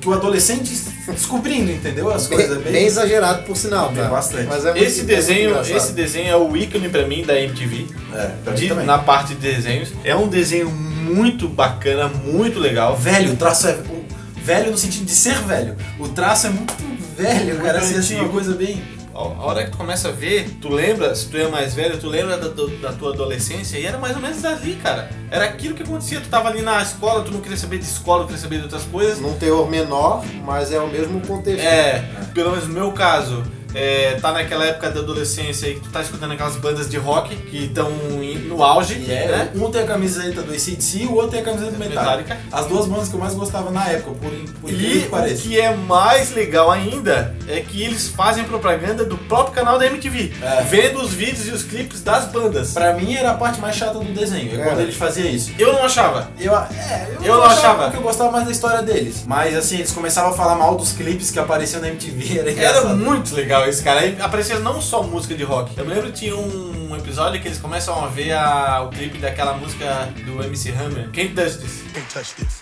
[0.00, 0.74] que o adolescente
[1.08, 2.10] descobrindo, entendeu?
[2.10, 2.72] As coisas Bem, bem.
[2.72, 4.08] bem exagerado, por sinal, Bem tá?
[4.10, 4.46] bastante.
[4.48, 7.38] Mas é muito- Esse é muito desenho, esse desenho é o ícone pra mim da
[7.38, 7.86] MTV.
[8.14, 9.90] É, de- na parte de desenhos.
[10.04, 12.96] É um desenho muito bacana, muito legal.
[12.96, 13.72] Velho, o traço é.
[13.72, 14.02] o-
[14.42, 15.76] velho no sentido de ser velho.
[15.98, 16.74] O traço é muito
[17.16, 17.78] velho, cara.
[17.78, 18.82] Assim, assim, uma coisa bem.
[19.24, 22.08] A hora que tu começa a ver, tu lembra, se tu é mais velho, tu
[22.08, 25.10] lembra da, da tua adolescência e era mais ou menos dali, cara.
[25.30, 28.24] Era aquilo que acontecia, tu tava ali na escola, tu não queria saber de escola,
[28.24, 29.20] tu queria saber de outras coisas.
[29.20, 31.64] Num teor menor, mas é o mesmo contexto.
[31.64, 32.04] É,
[32.34, 33.42] pelo menos no meu caso,
[33.74, 37.34] é, tá naquela época da adolescência aí que tu tá escutando aquelas bandas de rock
[37.36, 39.50] que estão no auge, E é, né?
[39.54, 42.34] um tem a camiseta do ACDC, o outro tem a camiseta do Metallica.
[42.34, 42.38] Metallica.
[42.52, 44.30] As duas bandas que eu mais gostava na época, por,
[44.60, 45.42] por E que o pareça.
[45.42, 50.32] que é mais legal ainda é que eles fazem propaganda do próprio canal da MTV,
[50.42, 50.62] É.
[50.62, 52.72] vendo os vídeos e os clipes das bandas.
[52.72, 54.64] Pra mim era a parte mais chata do desenho, é É.
[54.64, 55.52] quando eles faziam isso.
[55.58, 56.30] Eu não achava.
[56.38, 57.84] Eu, é, eu, Eu não achava.
[57.84, 59.24] porque eu gostava mais da história deles.
[59.26, 62.50] Mas assim, eles começavam a falar mal dos clipes que apareciam na MTV, era.
[62.52, 64.00] Era muito legal esse cara.
[64.00, 65.76] Aí aparecia não só música de rock.
[65.76, 69.18] Eu me lembro que tinha um episódio que eles começam a ver a- o clipe
[69.18, 71.10] daquela música do MC Hammer.
[71.10, 71.82] Can't Touch This.
[71.92, 72.60] Can't touch this.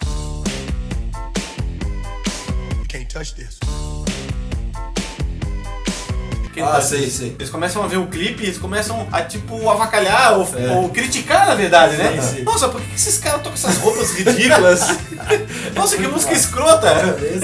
[2.89, 3.59] Can't touch this.
[6.63, 7.35] Ah, sei, sei.
[7.39, 10.71] Eles começam a ver o clipe e eles começam a, tipo, avacalhar ou, É.
[10.77, 12.13] ou criticar, na verdade, né?
[12.45, 14.81] Nossa, por que esses caras tocam essas roupas ridículas?
[15.75, 16.89] Nossa, que música escrota!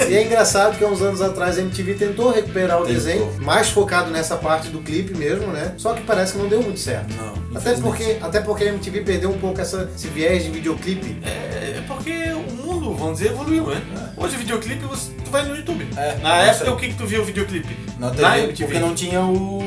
[0.09, 2.93] E é engraçado que há uns anos atrás a MTV tentou recuperar o Tentou.
[2.95, 5.73] desenho, mais focado nessa parte do clipe mesmo, né?
[5.77, 7.13] Só que parece que não deu muito certo.
[7.15, 11.17] Não, Até porque, até porque a MTV perdeu um pouco essa, esse viés de videoclipe.
[11.25, 13.81] É porque o mundo, vamos dizer, evoluiu, né?
[14.17, 15.87] Hoje videoclipe você, tu vai no YouTube.
[15.95, 17.77] É, Na época o que que tu viu o videoclipe?
[17.99, 18.63] Na Na TV, MTV.
[18.65, 19.59] porque não tinha o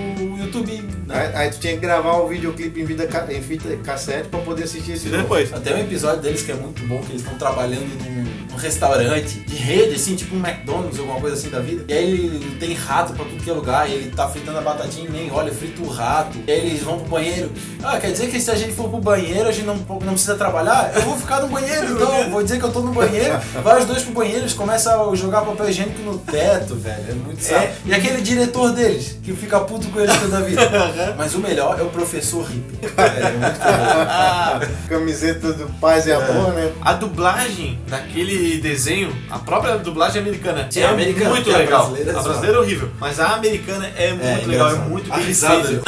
[0.59, 0.83] YouTube.
[1.07, 1.33] né?
[1.35, 4.65] Aí, aí tu tinha que gravar o videoclipe em, vida, em fita cassete pra poder
[4.65, 5.23] assistir esse E jogo.
[5.23, 5.53] depois?
[5.53, 9.41] Até um episódio deles que é muito bom, que eles estão trabalhando num, num restaurante
[9.41, 11.85] de rede, assim, tipo um McDonald's, alguma coisa assim da vida.
[11.89, 14.61] E aí ele tem rato pra tudo que é lugar, e ele tá fritando a
[14.61, 16.39] batatinha e nem olha, frita o rato.
[16.47, 17.51] E aí eles vão pro banheiro.
[17.83, 20.35] Ah, quer dizer que se a gente for pro banheiro, a gente não, não precisa
[20.37, 20.93] trabalhar?
[20.95, 23.39] Eu vou ficar no banheiro, então, vou dizer que eu tô no banheiro.
[23.63, 27.05] Vai os dois pro banheiro, eles começam a jogar papel higiênico no teto, velho.
[27.09, 27.71] É muito sábio.
[27.87, 31.15] E aquele diretor deles, que fica puto com eles toda a vida.
[31.17, 32.81] Mas o melhor é o professor Hip.
[33.01, 34.89] É, muito bom.
[34.89, 36.71] Camiseta do Paz e Amor, né?
[36.83, 41.81] A dublagem daquele desenho, a própria dublagem americana, Sim, é americana, muito porque a legal.
[41.89, 45.25] brasileira é a brasileira é horrível, mas a americana é muito legal, é muito bem
[45.25, 45.65] risada.
[45.65, 45.83] feita.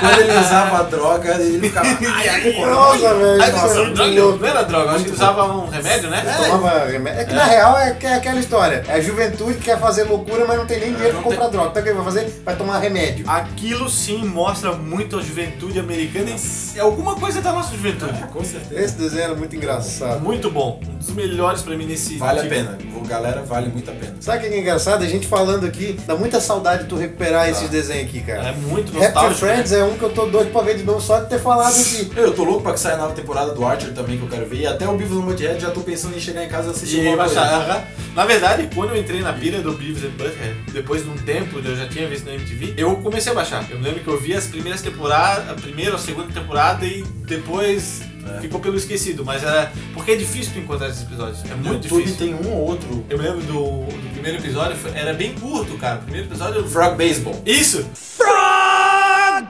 [0.00, 1.88] Quando ele usava a droga, ele ficava.
[1.88, 3.42] Ai, ai, Nossa, velho.
[3.42, 6.22] Ai, nossa, nossa, muito droga, não era droga, acho que usava um remédio, né?
[6.48, 7.20] Tomava remédio.
[7.20, 8.84] É que na real é, é aquela história.
[8.88, 11.70] É a juventude que quer fazer loucura, mas não tem nem dinheiro pra comprar droga.
[11.70, 12.42] Então o que ele vai fazer?
[12.44, 13.24] Vai tomar remédio.
[13.28, 18.12] Aquilo sim mostra muito a juventude americana e é alguma coisa da nossa juventude.
[18.32, 18.80] Com certeza.
[18.80, 20.20] Esse desenho era muito engraçado.
[20.20, 22.54] Muito bom, um dos melhores pra mim nesse Vale a tipo.
[22.54, 22.78] pena.
[23.08, 24.16] Galera, vale muito a pena.
[24.20, 25.02] Sabe o que é engraçado?
[25.02, 28.48] A gente falando aqui, dá muita saudade de tu recuperar esses desenhos aqui, cara.
[28.48, 29.46] É muito nostálgico.
[29.46, 29.52] né?
[29.54, 31.74] Friends é um que eu tô doido pra ver de novo, só de ter falado
[31.74, 32.10] aqui.
[32.18, 34.46] Eu tô louco pra que saia a nova temporada do Archer também, que eu quero
[34.46, 34.56] ver.
[34.60, 37.02] E até o Beavis no Mudhead já tô pensando em chegar em casa e assistir
[37.04, 37.86] E uma baixar.
[38.14, 41.58] Na verdade, quando eu entrei na pira do Beavis and Butthead, depois de um tempo
[41.58, 43.66] eu já tinha visto na MTV, eu comecei a baixar.
[43.70, 47.02] Eu lembro que eu vi as primeiras temporadas, a primeira ou a segunda temporada e
[47.26, 48.02] depois
[48.40, 49.24] ficou pelo esquecido.
[49.24, 49.72] Mas era.
[49.94, 51.42] Porque é difícil tu encontrar esses episódios.
[51.50, 52.26] É muito YouTube difícil.
[52.26, 53.04] tem um ou outro.
[53.08, 55.98] Eu me lembro do, do primeiro episódio, era bem curto, cara.
[56.00, 56.66] O primeiro episódio.
[56.68, 57.42] Frog Baseball.
[57.46, 57.86] Isso!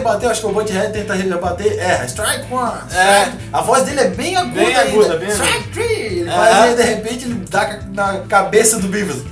[0.05, 1.79] rebater, acho que o Butthead tenta rebater.
[1.79, 2.71] É, strike one.
[2.93, 3.21] É.
[3.23, 3.37] strike.
[3.51, 4.81] A voz dele é bem aguda Bem ainda.
[4.81, 5.85] aguda, bem strike three.
[6.19, 6.33] Ele É.
[6.33, 9.23] faz e de repente ele dá na cabeça do Beavis.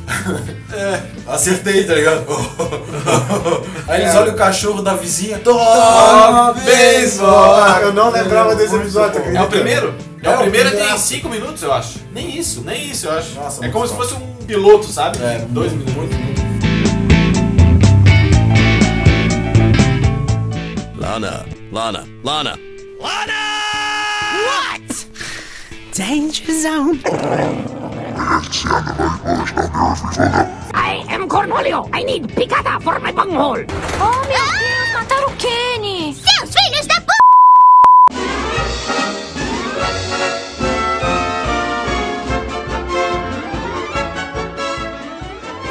[0.74, 1.00] É.
[1.32, 2.26] Acertei, tá ligado?
[3.88, 4.20] Aí eles É.
[4.20, 5.38] olham o cachorro da vizinha.
[5.40, 7.30] Dog beisebol.
[7.56, 9.32] Ah, eu não lembrava desse episódio, bom.
[9.38, 9.94] É o primeiro?
[10.22, 11.00] É, É, o primeiro tem primeiro.
[11.00, 12.00] 5 minutos, eu acho.
[12.14, 12.62] Nem isso.
[12.66, 13.36] Nem isso, eu acho.
[13.36, 14.08] Nossa, é como se top.
[14.08, 15.18] fosse um piloto, sabe?
[15.24, 16.33] É, Dois muito, minutos.
[21.20, 21.74] Muito, muito.
[21.74, 22.58] Lana, Lana,
[23.00, 23.38] Lana.
[24.46, 25.06] What?
[25.94, 27.02] Danger zone.
[30.74, 31.90] I am Cornholio.
[31.94, 33.66] I need picada for my bunghole.
[34.00, 36.16] Oh, meu Deus, mataram o Kenny!
[36.16, 36.53] Seus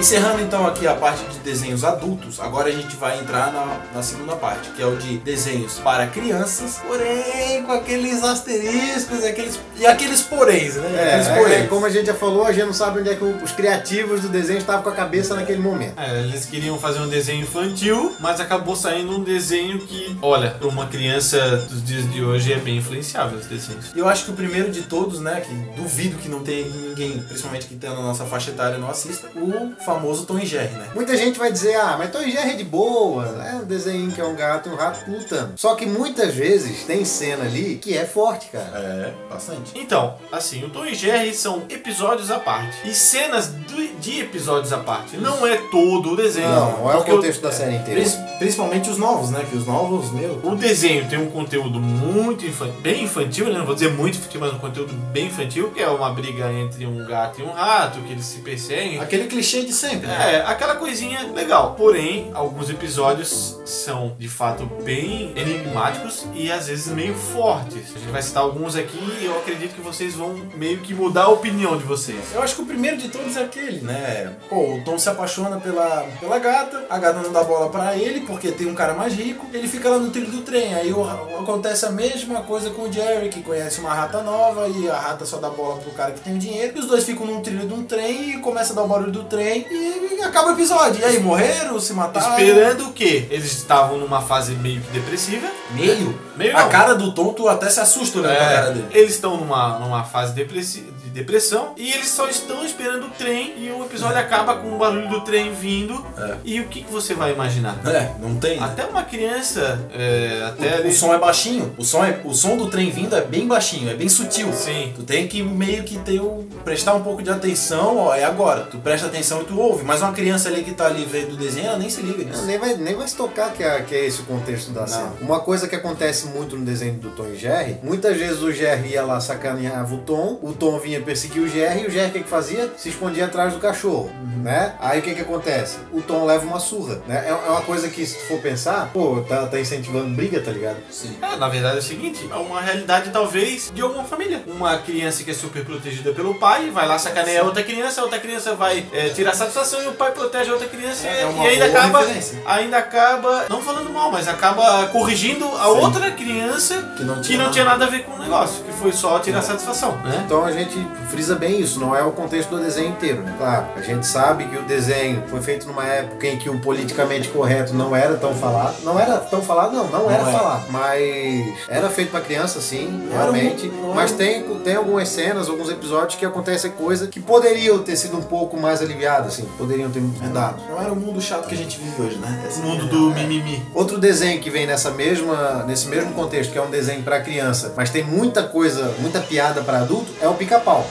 [0.02, 4.02] Encerrando então aqui a parte de desenhos adultos, agora a gente vai entrar na, na
[4.02, 9.86] segunda parte, que é o de desenhos para crianças, porém com aqueles asteriscos aqueles, e
[9.86, 10.90] aqueles poréns, né?
[10.92, 11.68] É, aqueles é, poréns.
[11.68, 14.28] como a gente já falou, a gente não sabe onde é que os criativos do
[14.28, 15.96] desenho estavam com a cabeça naquele momento.
[15.96, 20.66] É, eles queriam fazer um desenho infantil, mas acabou saindo um desenho que, olha, pra
[20.66, 23.92] uma criança dos dias de hoje é bem influenciável os desenhos.
[23.94, 27.20] E eu acho que o primeiro de todos, né, que duvido que não tenha ninguém,
[27.20, 30.86] principalmente que tenha na nossa faixa etária não assista, o famoso Tom e Jerry, né?
[30.94, 34.10] Muita gente vai dizer, ah, mas Tom e Jerry é de boa, é um desenho
[34.10, 35.52] que é um gato e um rato lutando.
[35.56, 38.70] Só que muitas vezes tem cena ali que é forte, cara.
[38.74, 39.72] É, bastante.
[39.74, 42.76] Então, assim, o Tom e Jerry são episódios à parte.
[42.88, 45.16] E cenas do- de episódios à parte.
[45.16, 46.48] Não é todo o desenho.
[46.48, 48.02] Não, não é o contexto da série inteira.
[48.38, 49.44] Principalmente os novos, né?
[49.48, 50.40] Que os novos, meu.
[50.42, 53.58] O desenho tem um conteúdo muito infantil, bem infantil, né?
[53.58, 56.84] Não vou dizer muito infantil, mas um conteúdo bem infantil, que é uma briga entre
[56.86, 59.00] um gato e um rato, que eles se perseguem.
[59.00, 60.34] Aquele clichê de sempre, né?
[60.36, 61.74] É, aquela coisinha legal.
[61.76, 67.94] Porém, alguns episódios são de fato bem enigmáticos e às vezes meio fortes.
[67.94, 71.24] A gente vai citar alguns aqui e eu acredito que vocês vão meio que mudar
[71.24, 72.18] a opinião de vocês.
[72.34, 74.32] Eu acho que o primeiro de todos é aquele, né?
[74.48, 78.20] Pô, o Tom se apaixona pela, pela gata, a gata não dá bola pra ele
[78.20, 80.74] porque tem um cara mais rico, ele fica lá no trilho do trem.
[80.74, 81.02] Aí o-
[81.40, 85.24] acontece a mesma coisa com o Jerry, que conhece uma rata nova e a rata
[85.26, 86.72] só dá bola pro cara que tem o dinheiro.
[86.76, 89.12] E os dois ficam num trilho de um trem e começa a dar o barulho
[89.12, 91.00] do trem e acaba o episódio.
[91.00, 92.30] E aí, morreram, se mataram?
[92.38, 93.26] Esperando o quê?
[93.30, 95.48] Eles estavam numa fase meio que depressiva.
[95.72, 96.18] Meio?
[96.36, 96.68] Meio A não.
[96.68, 98.86] cara do Tom, tu até se assusta olhando pra cara É, dele.
[98.92, 103.54] eles estão numa, numa fase depressi- de depressão e eles só estão esperando o trem
[103.58, 106.04] e o episódio acaba com o barulho do trem vindo.
[106.16, 106.36] É.
[106.44, 107.76] E o que, que você vai imaginar?
[107.86, 108.58] É, não tem.
[108.58, 108.64] né?
[108.64, 111.74] Até uma criança, é, até O, ali- o som é baixinho.
[111.76, 114.52] O som, é, o som do trem vindo é bem baixinho, é bem sutil.
[114.52, 114.92] Sim.
[114.96, 118.62] Tu tem que meio que ter o, prestar um pouco de atenção, ó, é agora.
[118.62, 119.84] Tu presta atenção e tu ouve.
[119.84, 122.44] Mas uma criança ali que tá ali vendo o desenho, ela nem se liga nisso.
[122.44, 125.12] Nem vai, nem vai se tocar que é, que é esse o contexto da cena.
[125.20, 128.90] Uma coisa que acontece muito no desenho do Tom e Jerry, muitas vezes o Jerry
[128.90, 132.12] ia lá sacaneava o Tom, o Tom vinha perseguir o Jerry e o Jerry o
[132.12, 132.72] que, que fazia?
[132.76, 134.10] Se escondia atrás do cachorro,
[134.42, 134.74] né?
[134.78, 135.78] Aí o que que acontece?
[135.92, 137.24] O Tom leva uma surra, né?
[137.28, 140.50] É é uma coisa que se tu for pensar, pô, tá, tá incentivando briga, tá
[140.50, 140.76] ligado?
[140.90, 141.16] Sim.
[141.20, 144.42] É, na verdade é o seguinte, é uma realidade talvez de alguma família.
[144.46, 148.18] Uma criança que é super protegida pelo pai, vai lá sacanear outra criança, a outra
[148.18, 149.51] criança vai é, tirar satisfação
[149.82, 152.42] e o pai protege a outra criança É e, uma e ainda acaba, referência.
[152.46, 157.38] ainda acaba, não falando mal, mas acaba corrigindo a outra criança Que não que tinha
[157.38, 157.52] não nada.
[157.52, 160.22] tinha nada a ver com o negócio, que foi só tirar satisfação, né?
[160.24, 160.76] Então a gente
[161.10, 163.34] frisa bem isso, não é o contexto do desenho inteiro, né?
[163.38, 167.28] Claro, a gente sabe que o desenho foi feito numa época em que o politicamente
[167.28, 168.76] correto não era tão falado.
[168.82, 170.32] Não era tão falado, não, não, era é.
[170.32, 170.64] falado.
[170.70, 173.68] Mas era feito pra criança, sim, era realmente.
[173.68, 177.96] um- mas era tem, tem algumas cenas, alguns episódios que acontecem coisa que poderiam ter
[177.96, 180.62] sido um pouco mais aliviadas, assim, poderiam ter mudado.
[180.70, 182.44] Não era o mundo chato que a gente vive hoje, né?
[182.48, 183.14] Esse O mundo é- do é.
[183.26, 183.62] mimimi.
[183.74, 187.72] Outro desenho que vem nessa mesma, nesse mesmo contexto, que é um desenho pra criança,
[187.76, 190.86] mas tem muita coisa, muita piada pra adulto, é o Pica-Pau.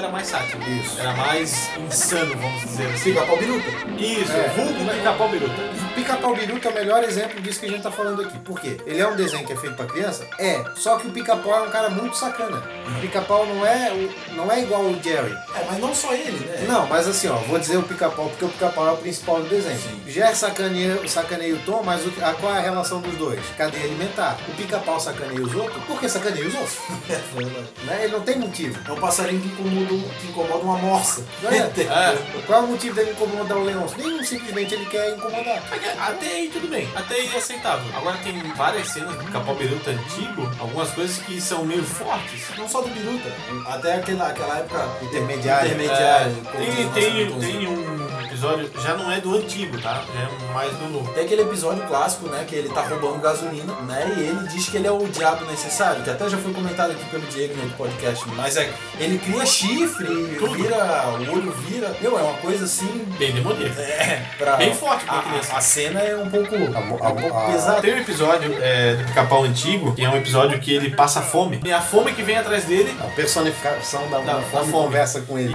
[0.00, 0.62] Era mais sático.
[0.70, 0.98] Isso.
[1.00, 3.12] Era mais insano, vamos dizer assim.
[3.12, 3.68] Pica-pau biruta.
[3.98, 4.48] Isso, É.
[4.56, 5.80] vulgo pica-pau biruta.
[5.94, 8.38] Pica-Pau Biruta é o melhor exemplo disso que a gente tá falando aqui.
[8.38, 8.76] Por quê?
[8.86, 10.26] Ele é um desenho que é feito pra criança?
[10.38, 10.62] É.
[10.76, 12.62] Só que o Pica-Pau é um cara muito sacana.
[12.96, 15.32] O Pica-Pau não é, o- não é igual o Jerry.
[15.54, 16.64] É, mas não só ele, né?
[16.66, 19.48] Não, mas assim, ó, vou dizer o Pica-Pau porque o Pica-Pau é o principal do
[19.48, 19.78] desenho.
[20.06, 23.40] Jerry sacaneia, sacaneia o Tom, mas o, a, qual é a relação dos dois?
[23.58, 24.38] Cadeia alimentar.
[24.48, 26.78] O Pica-Pau sacaneia os outros porque sacaneia os outros.
[27.84, 28.04] né?
[28.04, 28.78] Ele não tem motivo.
[28.88, 31.24] É um passarinho que incomoda, que incomoda uma morsa.
[31.44, 31.70] É?
[31.90, 32.42] É.
[32.46, 33.86] Qual é o motivo dele incomodar o leão?
[33.96, 35.62] Nenhum, simplesmente ele quer incomodar.
[35.98, 37.84] Até aí tudo bem, até aí é aceitável.
[37.96, 42.42] Agora tem várias cenas do pica-pau biruta antigo, algumas coisas que são meio fortes.
[42.56, 43.30] Não só do biruta,
[43.66, 45.68] até aquela, aquela época Intermediária.
[45.68, 46.32] intermediária.
[46.54, 50.04] É, tem, tem, tem um episódio, já não é do antigo, tá?
[50.14, 51.12] Já é mais do novo.
[51.12, 52.44] Tem aquele episódio clássico, né?
[52.48, 54.14] Que ele tá roubando gasolina, né?
[54.16, 57.04] E ele diz que ele é o diabo necessário, que até já foi comentado aqui
[57.10, 58.24] pelo Diego no podcast.
[58.36, 59.44] Mas é, ele cria
[59.88, 60.54] chifre, Tudo.
[60.54, 60.76] vira,
[61.08, 61.94] o olho vira.
[62.00, 63.04] Meu, é uma coisa assim.
[63.18, 63.80] Bem demoníaco.
[63.80, 65.54] É, pra, Bem forte pra a, criança.
[65.54, 67.80] a, a cena é um pouco, um a- pouco a- pesada.
[67.80, 71.60] Tem um episódio é, do pica-pau antigo, que é um episódio que ele passa fome.
[71.64, 72.94] E a fome que vem atrás dele.
[73.00, 74.72] A personificação da, Da- da fome.
[74.72, 75.54] conversa com ele.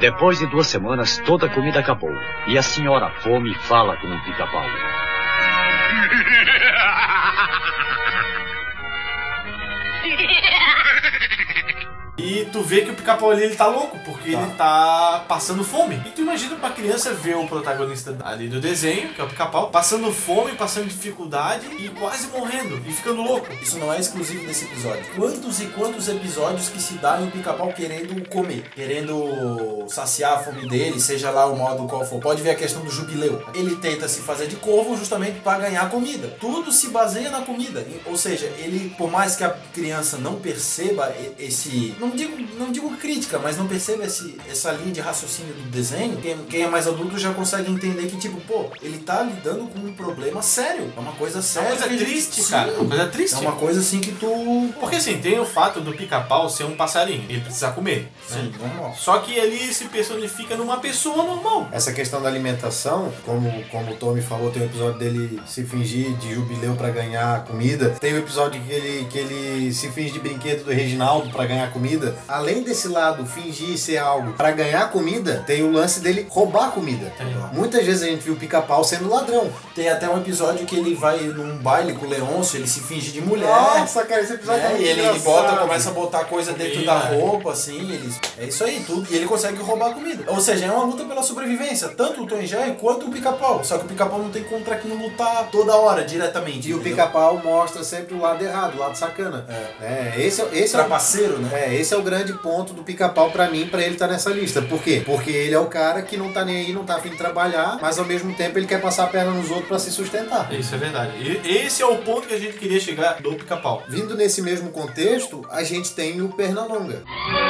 [0.00, 2.10] Depois de duas semanas, toda a comida acabou.
[2.46, 4.64] E a senhora Fome fala com o pica-pau.
[12.16, 16.00] E tu vê que o pica-pau ali ele tá louco, porque ele tá passando fome.
[16.06, 19.70] E tu imagina uma criança ver o protagonista ali do desenho, que é o pica-pau,
[19.70, 23.48] passando fome, passando dificuldade e quase morrendo e ficando louco.
[23.60, 25.04] Isso não é exclusivo desse episódio.
[25.16, 30.38] Quantos e quantos episódios que se dá em o pica-pau querendo comer, querendo saciar a
[30.38, 32.20] fome dele, seja lá o modo qual for.
[32.20, 33.42] Pode ver a questão do jubileu.
[33.54, 36.28] Ele tenta se fazer de corvo justamente para ganhar comida.
[36.40, 37.84] Tudo se baseia na comida.
[38.06, 42.90] Ou seja, ele, por mais que a criança não perceba esse, não digo, não digo
[42.96, 46.86] crítica, mas não perceba esse, essa linha de raciocínio do desenho, quem, quem é mais
[46.86, 50.92] adulto já consegue entender que tipo, pô, ele tá lidando com um problema sério.
[50.96, 51.68] É uma coisa É séria.
[51.70, 52.50] uma coisa triste, Sim.
[52.50, 52.72] cara.
[52.72, 53.34] Uma coisa triste.
[53.36, 54.72] É uma coisa assim que tu.
[54.80, 58.02] Porque assim, tem o fato do pica-pau ser um passarinho, ele precisa comer.
[58.02, 58.08] né?
[58.28, 58.94] Sim, normal.
[58.98, 61.68] Só que ele se personifica numa pessoa normal.
[61.72, 66.14] Essa questão da alimentação, como, como o Tommy falou, tem o episódio dele se fingir
[66.16, 67.90] de jubileu pra ganhar comida.
[68.00, 71.70] Tem o episódio que ele, que ele se finge de brinquedo do Reginaldo pra ganhar
[71.72, 71.93] comida.
[72.28, 77.12] Além desse lado, fingir ser algo pra ganhar comida, tem o lance dele roubar comida.
[77.52, 79.50] Muitas vezes a gente viu o pica-pau sendo ladrão.
[79.74, 83.10] Tem até um episódio que ele vai num baile com o Leôncio, ele se finge
[83.12, 83.48] de mulher.
[83.48, 84.66] Nossa, cara, esse episódio né?
[84.66, 87.92] é muito E ele, ele bota, começa a botar coisa dentro Sim, da roupa, assim,
[87.92, 88.18] eles.
[88.38, 89.06] É isso aí, tudo.
[89.10, 90.24] E ele consegue roubar comida.
[90.28, 91.88] Ou seja, é uma luta pela sobrevivência.
[91.88, 93.62] Tanto o Tom e Jerry quanto o pica-pau.
[93.64, 96.68] Só que o pica-pau não tem contra quem lutar toda hora, diretamente.
[96.68, 96.96] E o entendeu?
[96.96, 99.46] pica-pau mostra sempre o lado errado, o lado sacana.
[99.80, 101.50] É, esse, é- esse é o Trapaceiro, né?
[101.54, 104.62] É, esse é o grande ponto do pica-pau pra mim, pra ele estar nessa lista.
[104.62, 105.02] Por quê?
[105.04, 107.78] Porque ele é o cara que não tá nem aí, não tá afim de trabalhar,
[107.80, 110.50] mas ao mesmo tempo ele quer passar a perna nos outros pra se sustentar.
[110.50, 111.12] Isso é verdade.
[111.44, 113.82] E esse é o ponto que a gente queria chegar do pica-pau.
[113.86, 117.02] Vindo nesse mesmo contexto, a gente tem o Pernalonga.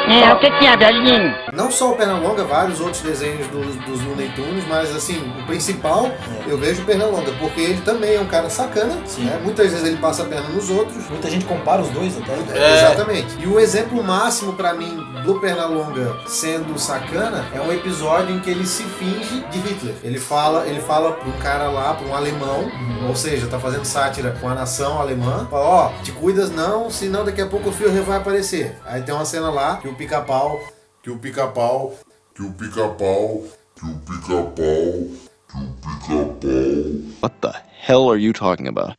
[0.09, 1.33] É, o que que é, velhinho?
[1.53, 6.11] Não só o Pernalonga, vários outros desenhos dos, dos Looney Tunes, mas assim, o principal
[6.49, 9.41] eu vejo o Pernalonga, porque ele também é um cara sacana, né?
[9.45, 11.09] Muitas vezes ele passa a perna nos outros.
[11.09, 12.59] Muita gente compara os dois até.
[12.59, 13.37] É, Exatamente.
[13.39, 18.49] E o exemplo máximo pra mim do Pernalonga sendo sacana é um episódio em que
[18.49, 19.95] ele se finge de Hitler.
[20.03, 22.71] Ele fala, ele fala pra um cara lá, pra um alemão,
[23.07, 25.47] ou seja, tá fazendo sátira com a nação alemã.
[25.51, 28.79] Fala, ó, te cuidas não, senão daqui a pouco o Führer vai aparecer.
[28.87, 30.59] Aí tem uma cena lá que o pica-pau,
[31.03, 31.95] que o pica-pau,
[32.35, 33.45] Que o pica-pau,
[33.77, 37.21] que o pica-pau, que o pica-pau.
[37.21, 37.53] What the
[37.87, 38.97] hell are you talking about?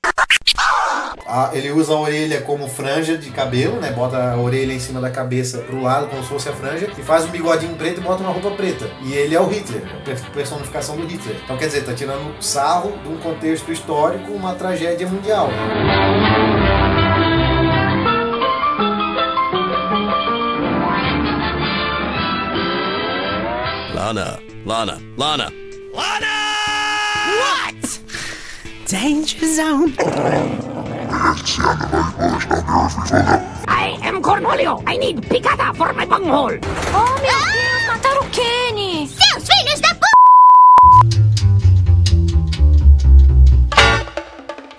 [1.25, 3.91] A- ele usa a orelha como franja de cabelo, né?
[3.91, 7.01] Bota a orelha em cima da cabeça pro lado, como se fosse a franja, e
[7.01, 8.89] faz um bigodinho preto e bota uma roupa preta.
[9.03, 11.37] E ele é o Hitler, a per- personificação do Hitler.
[11.43, 15.49] Então quer dizer, tá tirando sarro de um contexto histórico, uma tragédia mundial.
[23.93, 25.51] Lana, Lana, Lana.
[27.39, 28.01] What?
[28.87, 29.95] Danger zone.
[33.67, 34.83] I am Cornholio.
[34.85, 36.59] I need picada for my bunghole.
[36.93, 39.07] Oh, meu Deus, mataram o Kenny!
[39.07, 39.94] Seus filhos da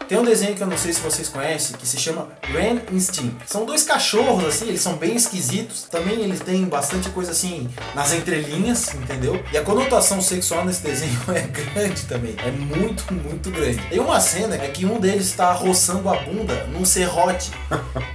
[0.08, 3.36] Tem um desenho que eu não sei se vocês conhecem, que se chama Ren Instinct.
[3.46, 5.82] São dois cachorros, assim, eles são bem esquisitos.
[5.90, 9.42] Também eles têm bastante coisa assim nas entrelinhas, entendeu?
[9.52, 12.36] E a conotação sexual nesse desenho é grande também.
[12.44, 13.78] É muito, muito grande.
[13.88, 17.50] Tem uma cena é que um deles está roçando a bunda num serrote.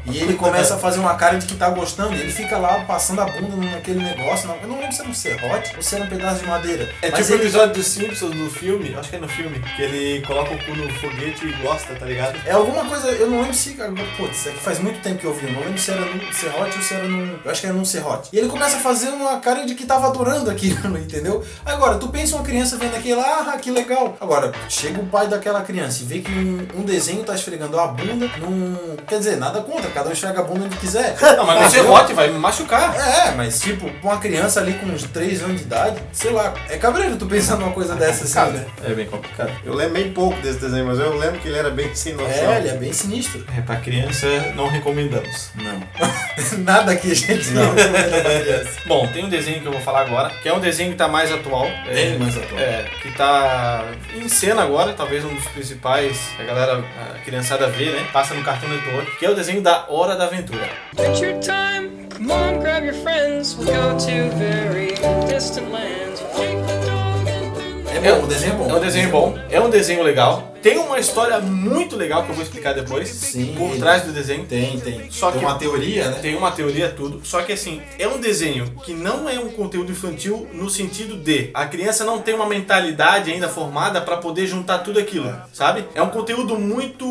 [0.05, 2.13] E ele começa a fazer uma cara de que tá gostando.
[2.13, 4.47] Ele fica lá passando a bunda naquele negócio.
[4.47, 6.89] Não, eu não lembro se era um serrote ou se era um pedaço de madeira.
[7.01, 9.59] É Mas tipo o ele- episódio dos Simpsons no filme, acho que é no filme,
[9.75, 12.39] que ele coloca o cu no foguete e gosta, tá ligado?
[12.45, 13.71] É alguma coisa, eu não lembro se.
[14.17, 16.33] Putz, é que faz muito tempo que eu vi, eu não lembro se era num
[16.33, 17.39] serrote ou se era num.
[17.43, 18.29] Eu acho que era num serrote.
[18.33, 21.43] E ele começa a fazer uma cara de que tava adorando aquilo, entendeu?
[21.65, 24.15] Agora, tu pensa uma criança vendo aquilo, ah, que legal.
[24.19, 27.87] Agora, chega o pai daquela criança e vê que um, um desenho tá esfregando a
[27.87, 28.95] bunda num.
[29.07, 31.15] Quer dizer, nada contra, cada um esfrega a bunda onde quiser.
[31.37, 32.95] Não, mas no serrote vai me machucar.
[32.95, 36.77] É, mas tipo, uma criança ali com uns 3 anos de idade, sei lá, é
[36.77, 38.65] cabreiro tu pensar numa coisa dessa assim, né?
[38.83, 39.51] É bem complicado.
[39.63, 42.27] Eu lembro bem pouco desse desenho, mas eu lembro que ele era bem sem noção.
[42.29, 43.45] É, ele é bem sinistro.
[43.57, 45.49] É, pra criança não recomendamos.
[45.55, 45.81] Não.
[46.63, 47.73] Nada que a gente Não.
[47.73, 48.71] recomenda pra criança.
[48.85, 51.07] Bom, tem um desenho que eu vou falar agora, que é um desenho que tá
[51.07, 51.65] mais atual.
[51.85, 52.59] Bem é, mais atual.
[52.59, 56.83] É, que tá em cena agora, talvez um dos principais que a galera,
[57.15, 58.07] a criançada vê, né?
[58.11, 60.69] Passa no Cartoon Network, que é o desenho da Hora da Aventura.
[60.97, 61.89] Adventure time.
[62.15, 63.55] Come on, grab your friends.
[63.55, 64.93] We'll go to very
[65.27, 66.19] distant lands.
[66.35, 67.55] Take the dog and
[67.85, 68.69] then É bom, o desenho é bom.
[68.69, 70.50] É um desenho bom, é um desenho legal.
[70.61, 73.09] Tem uma história muito legal que eu vou explicar depois.
[73.09, 73.55] Sim.
[73.57, 74.45] Por trás do desenho.
[74.45, 75.09] Tem, tem.
[75.09, 76.19] Só Tem que uma teoria, né?
[76.21, 77.21] Tem uma teoria, tudo.
[77.23, 81.49] Só que assim, é um desenho que não é um conteúdo infantil no sentido de
[81.53, 85.85] a criança não tem uma mentalidade ainda formada pra poder juntar tudo aquilo, sabe?
[85.95, 87.05] É um conteúdo muito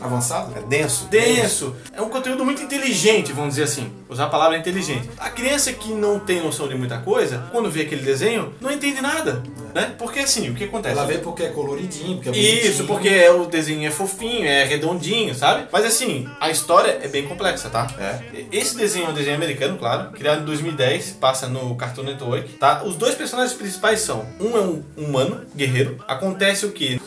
[0.00, 0.56] Avançado?
[0.56, 1.06] É denso.
[1.06, 1.76] denso.
[1.92, 3.92] É um conteúdo muito inteligente, vamos dizer assim.
[4.08, 5.08] Usar a palavra inteligente.
[5.18, 9.00] A criança que não tem noção de muita coisa, quando vê aquele desenho, não entende
[9.00, 9.42] nada,
[9.74, 9.94] né?
[9.98, 10.96] Porque assim, o que acontece?
[10.96, 12.70] Ela vê porque é coloridinho, porque é bonitinho.
[12.70, 15.66] Isso, porque é- o desenho é fofinho, é redondinho, sabe?
[15.72, 17.86] Mas assim, a história é bem complexa, tá?
[17.98, 18.44] É.
[18.52, 22.82] Esse desenho é um desenho americano, claro, criado em 2010, passa no Cartoon Network, tá?
[22.84, 25.98] Os dois personagens principais são, um é um humano, guerreiro.
[26.06, 27.00] Acontece o que?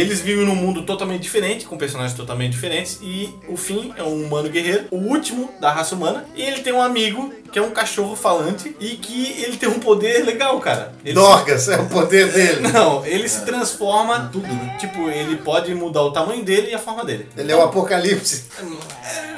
[0.00, 4.24] eles vivem num mundo totalmente diferente, com personagens totalmente diferentes, e o fim é um
[4.24, 7.70] humano guerreiro, o último da raça humana, e ele tem um amigo que é um
[7.70, 10.92] cachorro falante e que ele tem um poder legal, cara.
[11.04, 12.68] Ele Dorcas, é o poder dele.
[12.72, 14.76] não, ele se transforma tudo, né?
[14.78, 17.26] Tipo, ele pode mudar o tamanho dele e a forma dele.
[17.36, 18.44] Ele é o apocalipse.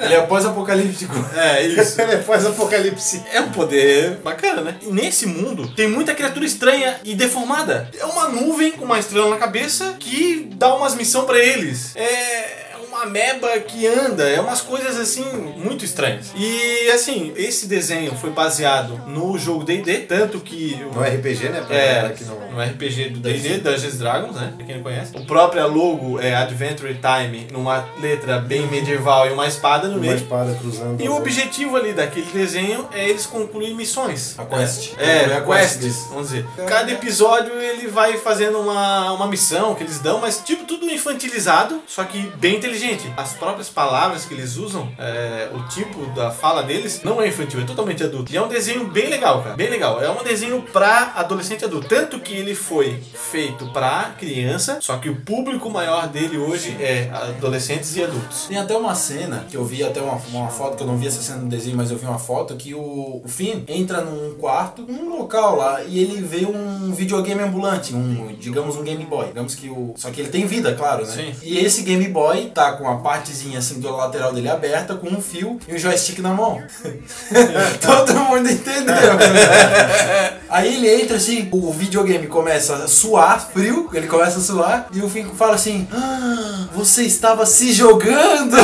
[0.01, 1.13] Ele é pós-apocalíptico.
[1.35, 1.99] É, isso.
[2.01, 3.23] Ele é pós-apocalipse.
[3.31, 4.75] É um poder bacana, né?
[4.81, 7.89] E nesse mundo tem muita criatura estranha e deformada.
[7.97, 11.95] É uma nuvem com uma estrela na cabeça que dá umas missão pra eles.
[11.95, 15.23] É uma ameba que anda, é umas coisas assim
[15.57, 16.27] muito estranhas.
[16.35, 21.61] E assim, esse desenho foi baseado no jogo D&D, tanto que o- No RPG, né?
[21.65, 22.51] Pra É, galera que não...
[22.51, 24.53] no RPG do D&D, Dungeons Dragons, né?
[24.55, 25.15] Pra quem não conhece.
[25.17, 30.01] O próprio logo é Adventure Time, numa letra bem medieval e uma espada no Uma
[30.01, 30.15] meio.
[30.15, 31.01] espada cruzando.
[31.01, 34.35] E o objetivo ali daquele desenho é eles concluírem missões.
[34.37, 34.93] A quest.
[34.97, 36.45] É, Concluir a quest quests, vamos dizer.
[36.67, 41.81] Cada episódio ele vai fazendo uma, uma missão que eles dão, mas tipo tudo infantilizado,
[41.87, 42.82] só que bem inteligente.
[42.83, 47.27] Gente, as próprias palavras que eles usam, é, o tipo da fala deles, não é
[47.27, 48.31] infantil, é totalmente adulto.
[48.31, 49.55] E é um desenho bem legal, cara.
[49.55, 50.01] Bem legal.
[50.01, 51.87] É um desenho pra adolescente e adulto.
[51.87, 57.09] Tanto que ele foi feito pra criança, só que o público maior dele hoje é
[57.11, 58.47] adolescentes e adultos.
[58.47, 61.07] Tem até uma cena que eu vi, até uma, uma foto, que eu não vi
[61.07, 64.35] essa cena no desenho, mas eu vi uma foto que o, o Finn entra num
[64.35, 69.27] quarto, num local lá, e ele vê um videogame ambulante, um, digamos, um Game Boy.
[69.27, 69.93] Digamos que o.
[69.95, 71.13] Só que ele tem vida, claro, né?
[71.13, 71.33] Sim.
[71.41, 75.21] E esse Game Boy tá com a partezinha assim do lateral dele aberta, com um
[75.21, 76.61] fio e um joystick na mão.
[77.81, 78.95] Todo mundo entendeu.
[80.49, 85.01] Aí ele entra assim, o videogame começa a suar, frio, ele começa a suar, e
[85.01, 88.55] o Finn fala assim: ah, você estava se jogando!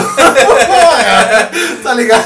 [1.82, 2.26] Tá ligado?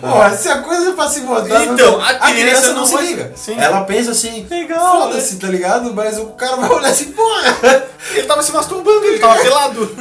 [0.00, 1.64] Porra, se a coisa é pra se botar.
[1.64, 3.32] Então, a a criança criança não, não se liga.
[3.34, 3.58] Sim.
[3.58, 5.92] Ela pensa assim, foda-se, tá ligado?
[5.94, 7.88] Mas o cara vai olhar assim, porra!
[8.12, 9.96] Ele tava se masturbando, ele tava pelado.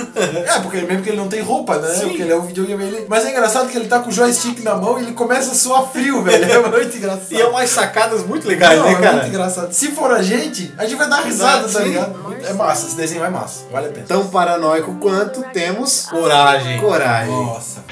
[0.45, 1.89] É, porque mesmo que ele não tem roupa, né?
[1.89, 2.07] Sim.
[2.07, 2.83] Porque ele é um videogame.
[2.83, 3.05] Ele...
[3.09, 5.55] Mas é engraçado que ele tá com o joystick na mão e ele começa a
[5.55, 6.43] suar frio, velho.
[6.51, 7.31] É muito engraçado.
[7.31, 9.13] E é umas sacadas muito legais, Não, né, é cara?
[9.13, 9.73] muito engraçado.
[9.73, 12.13] Se for a gente, a gente vai dar risada, tá ligado?
[12.43, 13.65] É massa, esse desenho é massa.
[13.71, 14.05] Vale a pena.
[14.07, 16.79] Tão paranoico quanto temos Coragem.
[16.79, 17.31] coragem.
[17.33, 17.83] Nossa.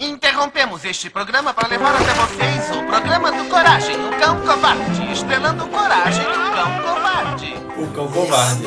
[0.00, 5.66] Interrompemos este programa para levar até vocês o programa do Coragem, o Cão Covarde, estrelando
[5.68, 7.60] Coragem, o Cão Covarde.
[7.80, 8.62] O cão covarde.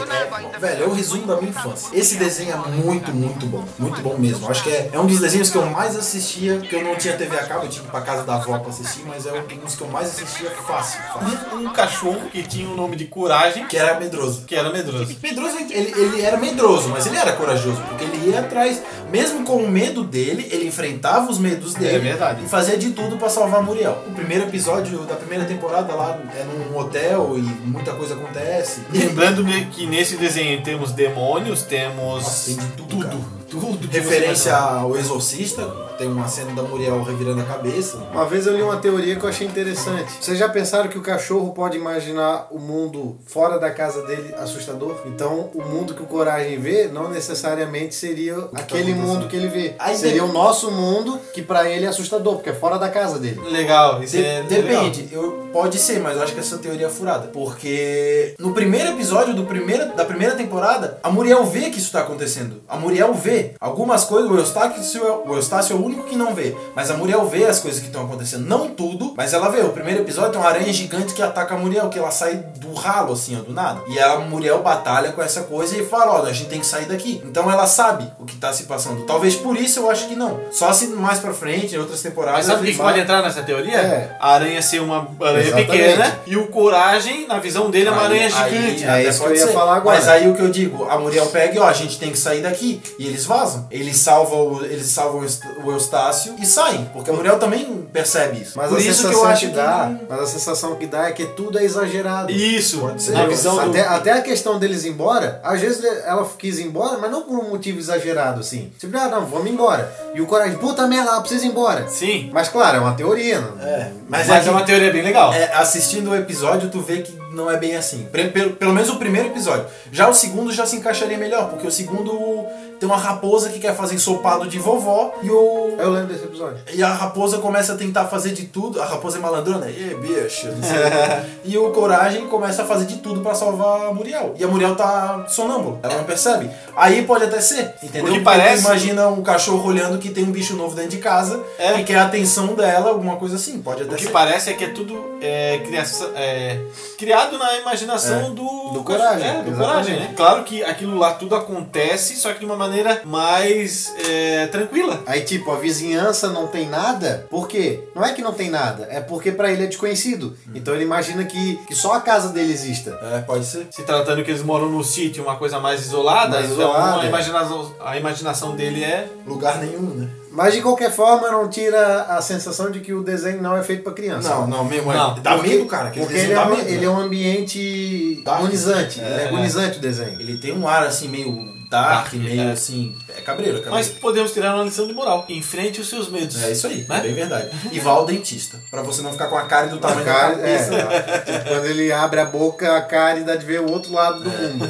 [0.60, 1.90] Velho, é o resumo da minha infância.
[1.94, 3.64] Esse desenho é muito, muito bom.
[3.78, 4.50] Muito bom mesmo.
[4.50, 7.16] Acho que é, é um dos desenhos que eu mais assistia, que eu não tinha
[7.16, 9.32] TV a cabo, eu tinha que ir pra casa da avó pra assistir, mas é
[9.34, 11.00] um dos que eu mais assistia fácil.
[11.14, 11.58] fácil.
[11.60, 14.46] Um cachorro que tinha o nome de Coragem, Que era medroso.
[14.46, 15.16] que era medroso.
[15.22, 18.82] Medroso, ele, ele era medroso, mas ele era corajoso, porque ele ia atrás,
[19.12, 22.44] mesmo com o medo dele, ele enfrentava os medos dele É verdade.
[22.46, 24.04] e fazia de tudo pra salvar Muriel.
[24.08, 28.82] O primeiro episódio da primeira temporada lá é num hotel e muita coisa acontece.
[28.94, 33.18] Lembrando que nesse desenho temos demônios, temos Nossa, tem de tudo, cara.
[33.60, 35.64] Tudo Referência ao Exorcista,
[35.98, 37.98] tem uma cena da Muriel revirando a cabeça.
[38.12, 40.12] Uma vez eu li uma teoria que eu achei interessante.
[40.20, 44.96] Vocês já pensaram que o cachorro pode imaginar o mundo fora da casa dele assustador?
[45.06, 48.98] Então, o mundo que o Coragem vê não necessariamente seria aquele acontecendo.
[48.98, 49.76] mundo que ele vê.
[49.78, 52.90] Aí seria de- o nosso mundo que pra ele é assustador, porque é fora da
[52.90, 53.40] casa dele.
[53.52, 56.90] Legal, isso De- é depende, eu, pode ser, mas eu acho que essa teoria é
[56.90, 57.28] furada.
[57.28, 62.00] Porque no primeiro episódio do primeira, da primeira temporada, a Muriel vê que isso tá
[62.02, 62.62] acontecendo.
[62.68, 66.34] A Muriel vê algumas coisas, o Eustácio, é- o Eustácio é o único que não
[66.34, 66.56] vê.
[66.76, 68.46] Mas a Muriel vê as coisas que estão acontecendo.
[68.48, 69.62] Não tudo, mas ela vê.
[69.62, 72.74] O primeiro episódio tem uma aranha gigante que ataca a Muriel, que ela sai do
[72.74, 73.82] ralo, assim, ó, do nada.
[73.88, 76.86] E a Muriel batalha com essa coisa e fala, ó, a gente tem que sair
[76.86, 77.22] daqui.
[77.26, 79.04] Então ela sabe o que tá se passando.
[79.06, 80.40] Talvez por isso eu acho que não.
[80.52, 82.40] Só se mais pra frente, em outras temporadas...
[82.40, 83.78] Mas sabe o que que pode entrar nessa teoria?
[83.78, 84.18] É.
[84.20, 85.72] A aranha ser uma aranha Exatamente.
[85.72, 88.84] pequena e o Coragem, na visão dele, é uma aranha gigante.
[88.84, 89.54] é até isso que eu ia ser.
[89.54, 89.98] falar agora.
[89.98, 92.18] Mas aí o que eu digo, a Muriel pega e ó, a gente tem que
[92.18, 92.82] sair daqui.
[92.98, 93.68] E eles vazam.
[93.72, 96.86] Eles salvam, o- eles salvam o Eust- o Eustácio e saem.
[96.94, 98.54] Porque a Muriel também percebe isso.
[98.56, 101.08] Mas Por a isso sensação que eu acho que dá, mas a sensação que dá
[101.08, 102.32] é que tudo é exagerado.
[102.32, 103.12] Isso, Pode ser.
[103.14, 103.62] na visão do...
[103.70, 107.24] até, até a questão deles ir embora, às vezes ela quis ir embora, mas não
[107.24, 108.72] por um motivo exagerado, assim.
[108.80, 109.92] Tipo, ah, não, vamos embora.
[110.14, 111.88] E o Coragem, puta merda, ela precisa ir embora.
[111.88, 113.40] Sim, Mas claro, é uma teoria.
[113.42, 113.62] Não?
[113.62, 115.34] É, mas, mas, é, que- uma teoria bem legal.
[115.34, 118.08] é, assistindo o episódio, tu vê que não é bem assim.
[118.12, 119.66] Pelo, pelo menos o primeiro episódio.
[119.92, 122.46] Já o segundo já se encaixaria melhor, porque o segundo
[122.84, 125.76] tem uma raposa que quer fazer ensopado de vovó e o.
[125.80, 126.58] Eu lembro desse episódio.
[126.74, 128.82] E a raposa começa a tentar fazer de tudo.
[128.82, 129.68] A raposa é malandrona.
[129.70, 130.48] Ê, bicho.
[130.48, 130.78] não sei
[131.46, 134.36] e o Coragem começa a fazer de tudo pra salvar a Muriel.
[134.38, 135.80] E a Muriel tá sonâmbula.
[135.82, 136.50] Ela não percebe.
[136.76, 137.74] Aí pode até ser.
[137.82, 138.06] Entendeu?
[138.08, 141.42] Porque parece- imagina um cachorro olhando que tem um bicho novo dentro de casa.
[141.58, 141.80] É.
[141.80, 143.62] E quer a atenção dela, alguma coisa assim.
[143.62, 144.12] Pode até O que ser.
[144.12, 146.60] parece é que é tudo é, criação- é,
[146.98, 148.30] criado na imaginação É.
[148.32, 149.58] do, Do Coragem, É, do exatamente.
[149.58, 150.14] coragem, né?
[150.18, 152.73] Claro que aquilo lá tudo acontece, só que de uma maneira
[153.06, 155.02] mais é, tranquila.
[155.06, 157.84] Aí, tipo, a vizinhança não tem nada, por quê?
[157.96, 160.36] Não é que não tem nada, é porque pra ele é desconhecido.
[160.56, 162.98] Então ele imagina que, que só a casa dele exista.
[163.14, 163.68] É, pode ser.
[163.72, 167.06] Se tratando que eles moram no sítio, uma coisa mais isolada, Mais então isolada, a,
[167.06, 169.08] imaginação, a imaginação dele é.
[169.26, 170.10] Lugar nenhum, né?
[170.32, 173.84] Mas de qualquer forma, não tira a sensação de que o desenho não é feito
[173.84, 174.30] pra criança.
[174.30, 174.92] Não, não, mesmo.
[174.92, 175.92] é- Não, dá Porque- medo, cara.
[175.92, 176.86] Porque ele é, um, medo, ele né?
[176.86, 179.00] é um ambiente agonizante.
[179.00, 179.28] é É.
[179.28, 180.20] agonizante o desenho.
[180.20, 182.52] Ele tem um ar assim, meio dark, Dark, meio é.
[182.52, 182.96] assim.
[183.10, 183.72] É cabreiro, é cabreiro.
[183.72, 185.26] Mas podemos tirar uma lição de moral.
[185.28, 186.42] Enfrente os seus medos.
[186.44, 186.98] É isso aí, Né?
[186.98, 187.50] é bem verdade.
[187.72, 188.60] E vá ao dentista.
[188.70, 191.24] Pra você não ficar com a cara do tamanho Cara, da é, cabeça.
[191.26, 194.48] tipo, quando ele abre a boca, a cara dá de ver o outro lado É.
[194.48, 194.68] do mundo.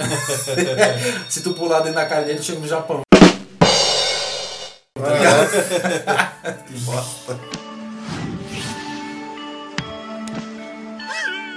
[1.29, 3.01] Se tu pular dentro da cara dele, chega no Japão.
[6.67, 7.39] que bosta.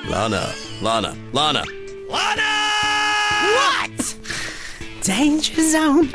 [0.09, 0.49] Lana,
[0.81, 1.63] Lana, Lana.
[2.09, 4.16] What?
[5.07, 6.11] Danger zone.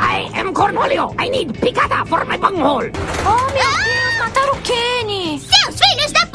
[0.00, 1.14] I am Cornholio.
[1.16, 2.90] I need picada for my bunghole.
[3.24, 5.38] Oh, meu Deus, mataram o Kenny!
[5.38, 6.32] Seus filhos da p...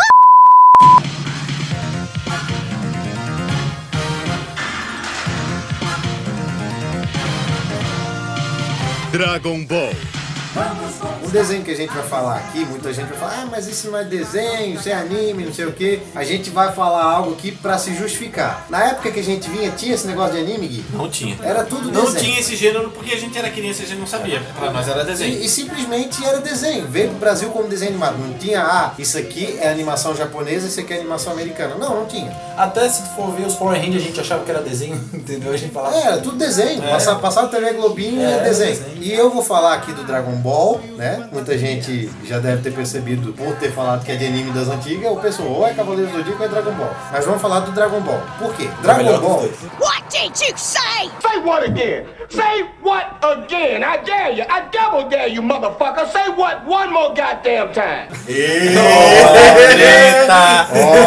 [9.12, 9.96] Dragon Ball.
[11.28, 13.92] Um desenho que a gente vai falar aqui, muita gente vai falar, ah, mas isso
[13.92, 16.00] não é desenho, isso é anime, não sei o que.
[16.16, 18.66] A gente vai falar algo aqui pra se justificar.
[18.70, 20.86] Na época que a gente vinha, tinha esse negócio de anime, Gui?
[20.94, 21.36] Não tinha.
[21.44, 22.24] Era tudo Não desenho.
[22.24, 24.42] tinha esse gênero porque a gente era criança e a gente não sabia.
[24.58, 25.38] Pra nós era desenho.
[25.40, 26.88] E, e simplesmente era desenho.
[26.88, 28.18] Veio pro Brasil como desenho animado.
[28.18, 31.76] Não tinha, ah, isso aqui é animação japonesa, isso aqui é animação americana.
[31.76, 32.32] Não, não tinha.
[32.58, 35.52] Até se tu for ver os Power Rangers, a gente achava que era desenho, entendeu?
[35.52, 35.96] A gente falava.
[35.96, 36.84] É, era tudo desenho.
[36.84, 36.90] É.
[36.90, 38.76] Passava, passava TV Globinho É, é, desenho.
[38.78, 38.98] desenho.
[39.04, 41.17] E eu vou falar aqui do Dragon Ball, né?
[41.32, 45.12] Muita gente já deve ter percebido por ter falado que é de anime das antigas,
[45.12, 46.94] o pessoal ou é Cavaleiro do Zodíaco ou é Dragon Ball.
[47.12, 48.22] Mas vamos falar do Dragon Ball.
[48.40, 48.70] Por quê?
[48.82, 49.50] Dragon melhor dos Ball.
[49.80, 51.10] What did you say?
[51.22, 52.06] Say what again?
[52.30, 53.84] Say what again?
[53.84, 54.44] I dare you.
[54.50, 56.08] I double dare you, motherfucker.
[56.12, 58.08] Say what one more goddamn time.
[58.28, 58.82] Eita!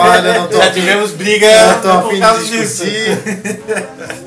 [0.01, 2.85] Olha, eu não tô Já tivemos briga Eu tô a por fim causa de disso.
[2.85, 3.61] discutir.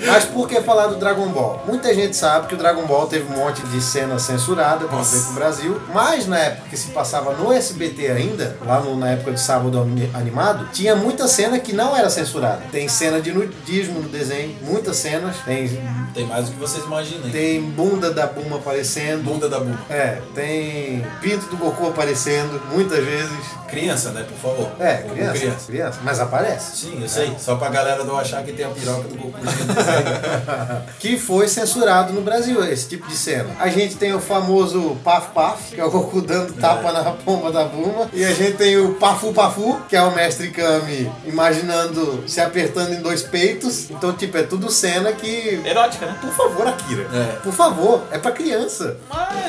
[0.05, 1.63] Mas por que falar do Dragon Ball?
[1.65, 5.23] Muita gente sabe que o Dragon Ball teve um monte de cena censurada quando veio
[5.23, 9.31] pro Brasil, mas na época que se passava no SBT ainda, lá no- na época
[9.31, 12.61] do sábado Ani- animado, tinha muita cena que não era censurada.
[12.71, 15.35] Tem cena de nudismo no desenho, muitas cenas.
[15.45, 15.79] Tem,
[16.13, 17.29] Tem mais do que vocês imaginam.
[17.29, 19.23] tem bunda da Buma aparecendo.
[19.23, 19.79] Bunda da Buma.
[19.89, 23.31] É, tem pinto do Goku aparecendo, muitas vezes.
[23.67, 24.23] Criança, né?
[24.23, 24.71] Por favor.
[24.79, 25.65] É, criança, criança.
[25.65, 26.77] criança, mas aparece.
[26.77, 27.35] Sim, eu sei.
[27.39, 29.33] Só pra galera não achar que tem a piroca do Goku.
[30.99, 33.49] que foi censurado no Brasil, esse tipo de cena.
[33.59, 37.51] A gente tem o famoso Paf Paf, que é o Goku dando tapa na pomba
[37.51, 38.09] da Buma.
[38.13, 42.93] E a gente tem o Pafu Pafu, que é o mestre Kami imaginando se apertando
[42.93, 43.89] em dois peitos.
[43.89, 45.61] Então, tipo, é tudo cena que.
[45.65, 46.17] Erótica, né?
[46.21, 47.07] Por favor, Akira.
[47.13, 47.35] É.
[47.43, 48.97] Por favor, é pra criança.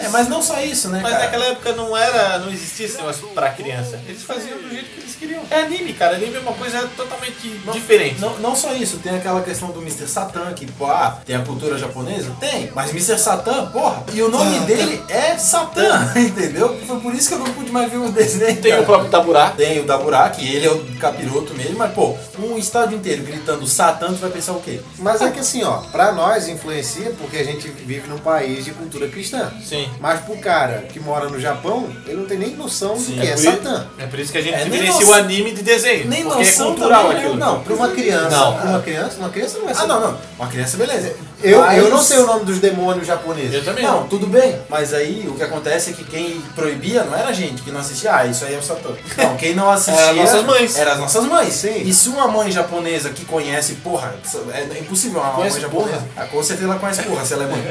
[0.02, 1.24] É, mas não só isso, né, Mas cara?
[1.24, 4.00] naquela época não era, não existia esse negócio pra criança.
[4.06, 5.42] Eles faziam do jeito que eles queriam.
[5.50, 6.16] É anime, cara.
[6.16, 8.20] Anime é uma coisa totalmente diferente.
[8.20, 10.06] Não, não só isso, tem aquela questão do Mr.
[10.08, 12.32] Satan, que, pô, ah, tem a cultura japonesa?
[12.40, 13.18] Tem, mas Mr.
[13.18, 16.76] Satan, porra, e o nome dele é Satan, entendeu?
[16.86, 18.60] Foi por isso que eu não pude mais ver o desenho.
[18.60, 18.82] Tem cara.
[18.82, 19.50] o próprio Taburá.
[19.50, 23.66] Tem o Daburá, que ele é o capiroto mesmo, mas, pô, um estádio inteiro gritando
[23.66, 24.80] Satan, tu vai pensar o quê?
[24.98, 28.70] Mas é que assim, ó, pra nós influencia porque a gente vive num país de
[28.72, 29.52] cultura cristã.
[29.64, 29.88] Sim.
[30.00, 33.32] Mas pro cara que mora no Japão, ele não tem nem noção do que é
[33.32, 33.86] por Satã.
[33.98, 36.06] É por isso que a gente É, diferencia noção- o anime de desenho.
[36.08, 37.36] nem porque é noção cultural também, aquilo.
[37.36, 38.30] Não, pra uma criança.
[38.36, 38.56] Não.
[38.56, 39.82] Pra uma criança, uma criança não vai ser.
[39.82, 40.18] Ah, não, não.
[40.38, 41.14] Uma criança, beleza.
[41.44, 43.54] Eu, Mas- eu não sei o nome dos demônios japoneses.
[43.54, 44.08] Eu também Não, não.
[44.08, 47.60] tudo bem, mas aí o que acontece é que quem proibia não era a gente
[47.62, 48.88] que não assistia, ah, isso aí é o Satã.
[49.18, 49.94] Não, quem não assistia.
[50.02, 50.76] Era as nossas mães.
[50.78, 51.52] Era as nossas mães.
[51.52, 51.82] Sim.
[51.84, 54.14] E se uma mãe japonesa que conhece, porra,
[54.54, 55.90] é impossível uma Conhece mãe japonesa.
[55.98, 56.08] porra?
[56.16, 57.62] Ah, com certeza ela conhece porra, se ela é mãe.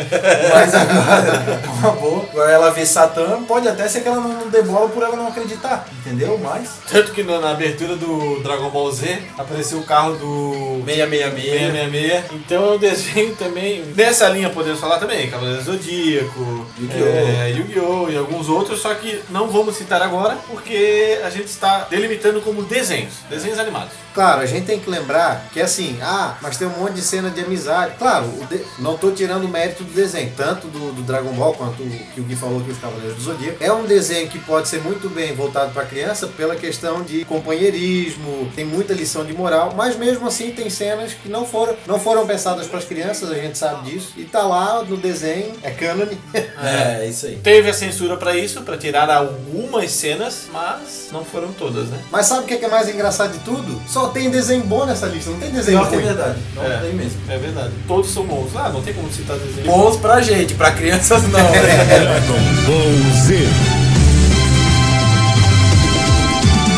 [0.53, 2.25] Mas agora, uma boa.
[2.31, 5.27] Agora ela vê Satã, pode até ser que ela não dê bola por ela não
[5.29, 6.39] acreditar, entendeu?
[6.41, 6.69] Mas.
[6.91, 11.71] Tanto que na, na abertura do Dragon Ball Z apareceu o carro do 666.
[11.71, 12.23] 666.
[12.33, 13.62] Então é um desenho também.
[13.95, 17.05] Nessa linha podemos falar também, Cavaleiro do Zodíaco, Yu-Gi-Oh!
[17.05, 18.09] é, Yu-Gi-Oh!
[18.09, 22.63] e alguns outros, só que não vamos citar agora porque a gente está delimitando como
[22.63, 23.93] desenhos, desenhos animados.
[24.13, 27.31] Claro, a gente tem que lembrar que assim, ah, mas tem um monte de cena
[27.31, 27.95] de amizade.
[27.97, 31.81] Claro, de- não tô tirando o mérito do desenho, tanto do, do Dragon Ball quanto
[31.81, 33.57] o que o Gui falou aqui, os Cavaleiros do Zodíaco.
[33.63, 38.51] É um desenho que pode ser muito bem voltado para criança pela questão de companheirismo,
[38.55, 42.25] tem muita lição de moral, mas mesmo assim tem cenas que não foram, não foram
[42.27, 44.13] pensadas para as crianças, a gente sabe disso.
[44.17, 46.17] E tá lá no desenho, é cânone.
[46.63, 47.35] É, isso aí.
[47.43, 51.97] Teve a censura pra isso, pra tirar algumas cenas, mas não foram todas, né?
[52.11, 53.81] Mas sabe o que é que é mais engraçado de tudo?
[53.87, 56.03] Só tem desenho bom nessa lista, não tem desenho Não, é ruim.
[56.05, 56.39] verdade.
[56.55, 56.77] Não É.
[56.77, 57.19] tem mesmo.
[57.27, 57.71] É verdade.
[57.87, 58.49] Todos são bons.
[58.55, 59.65] Ah, não tem como citar desenho.
[59.67, 61.31] Bons pra gente, pra crianças não.
[61.51, 63.43] Dragon Ball Z.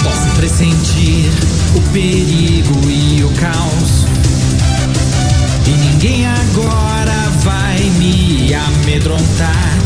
[0.03, 1.30] Posso pressentir
[1.76, 4.05] o perigo e o caos.
[5.68, 6.26] E ninguém
[6.56, 9.78] agora vai me amedrontar.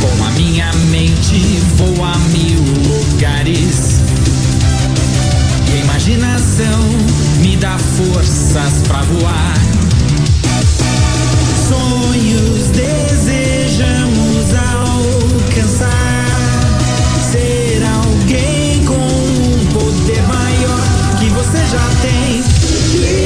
[0.00, 4.00] Com a minha mente vou a mil lugares.
[5.68, 6.80] E a imaginação
[7.40, 9.54] me dá forças pra voar.
[11.68, 15.90] Sonhos desejamos alcançar.
[17.32, 23.25] Ser alguém com um poder maior que você já tem.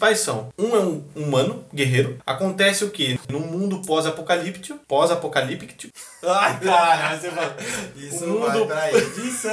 [0.00, 2.18] principais são: um é um humano, guerreiro.
[2.26, 3.18] Acontece o quê?
[3.28, 4.78] Num mundo pós-apocalíptico.
[4.88, 5.92] Pós-apocalíptico.
[6.26, 7.56] Ai, cara, você fala.
[7.96, 9.52] Isso mundo- vai pra edição.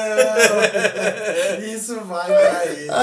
[1.73, 2.95] Isso vai pra edição.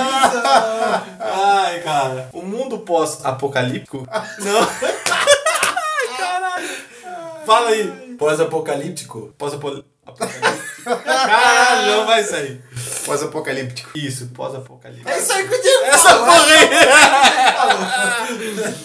[1.20, 2.28] Ai, cara.
[2.32, 4.06] O mundo pós-apocalíptico.
[4.38, 4.64] Não.
[7.46, 8.16] Fala aí.
[8.18, 9.34] Pós-apocalíptico.
[9.36, 9.92] Pós-apocalíptico.
[10.84, 12.62] Caralho, não vai sair.
[13.04, 13.90] Pós-apocalíptico.
[13.96, 15.08] Isso, pós-apocalíptico.
[15.08, 15.82] É isso aí que eu digo.
[15.84, 16.68] Essa porra aí.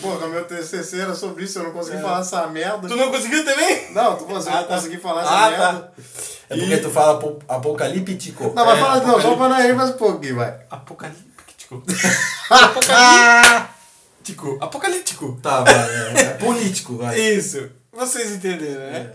[0.01, 2.87] Porra, meu TCC era sobre isso, eu não consegui falar essa merda.
[2.87, 3.91] Tu não conseguiu também?
[3.93, 4.75] Não, tu conseguiu, Ah, tá.
[4.75, 5.73] consegui falar essa Ah, merda.
[5.73, 5.89] tá.
[6.49, 8.51] É porque tu fala apo- apocalíptico.
[8.55, 10.55] Não, mas É, fala de novo, só pra não ir mais um pouquinho, vai.
[10.69, 11.83] Apocalíptico.
[12.49, 14.57] Apocalíptico.
[14.61, 15.39] Apocalíptico.
[15.41, 15.73] Tá, vai.
[15.73, 17.17] É, é político, vai.
[17.19, 17.69] Isso.
[17.93, 19.11] Vocês entenderam, né?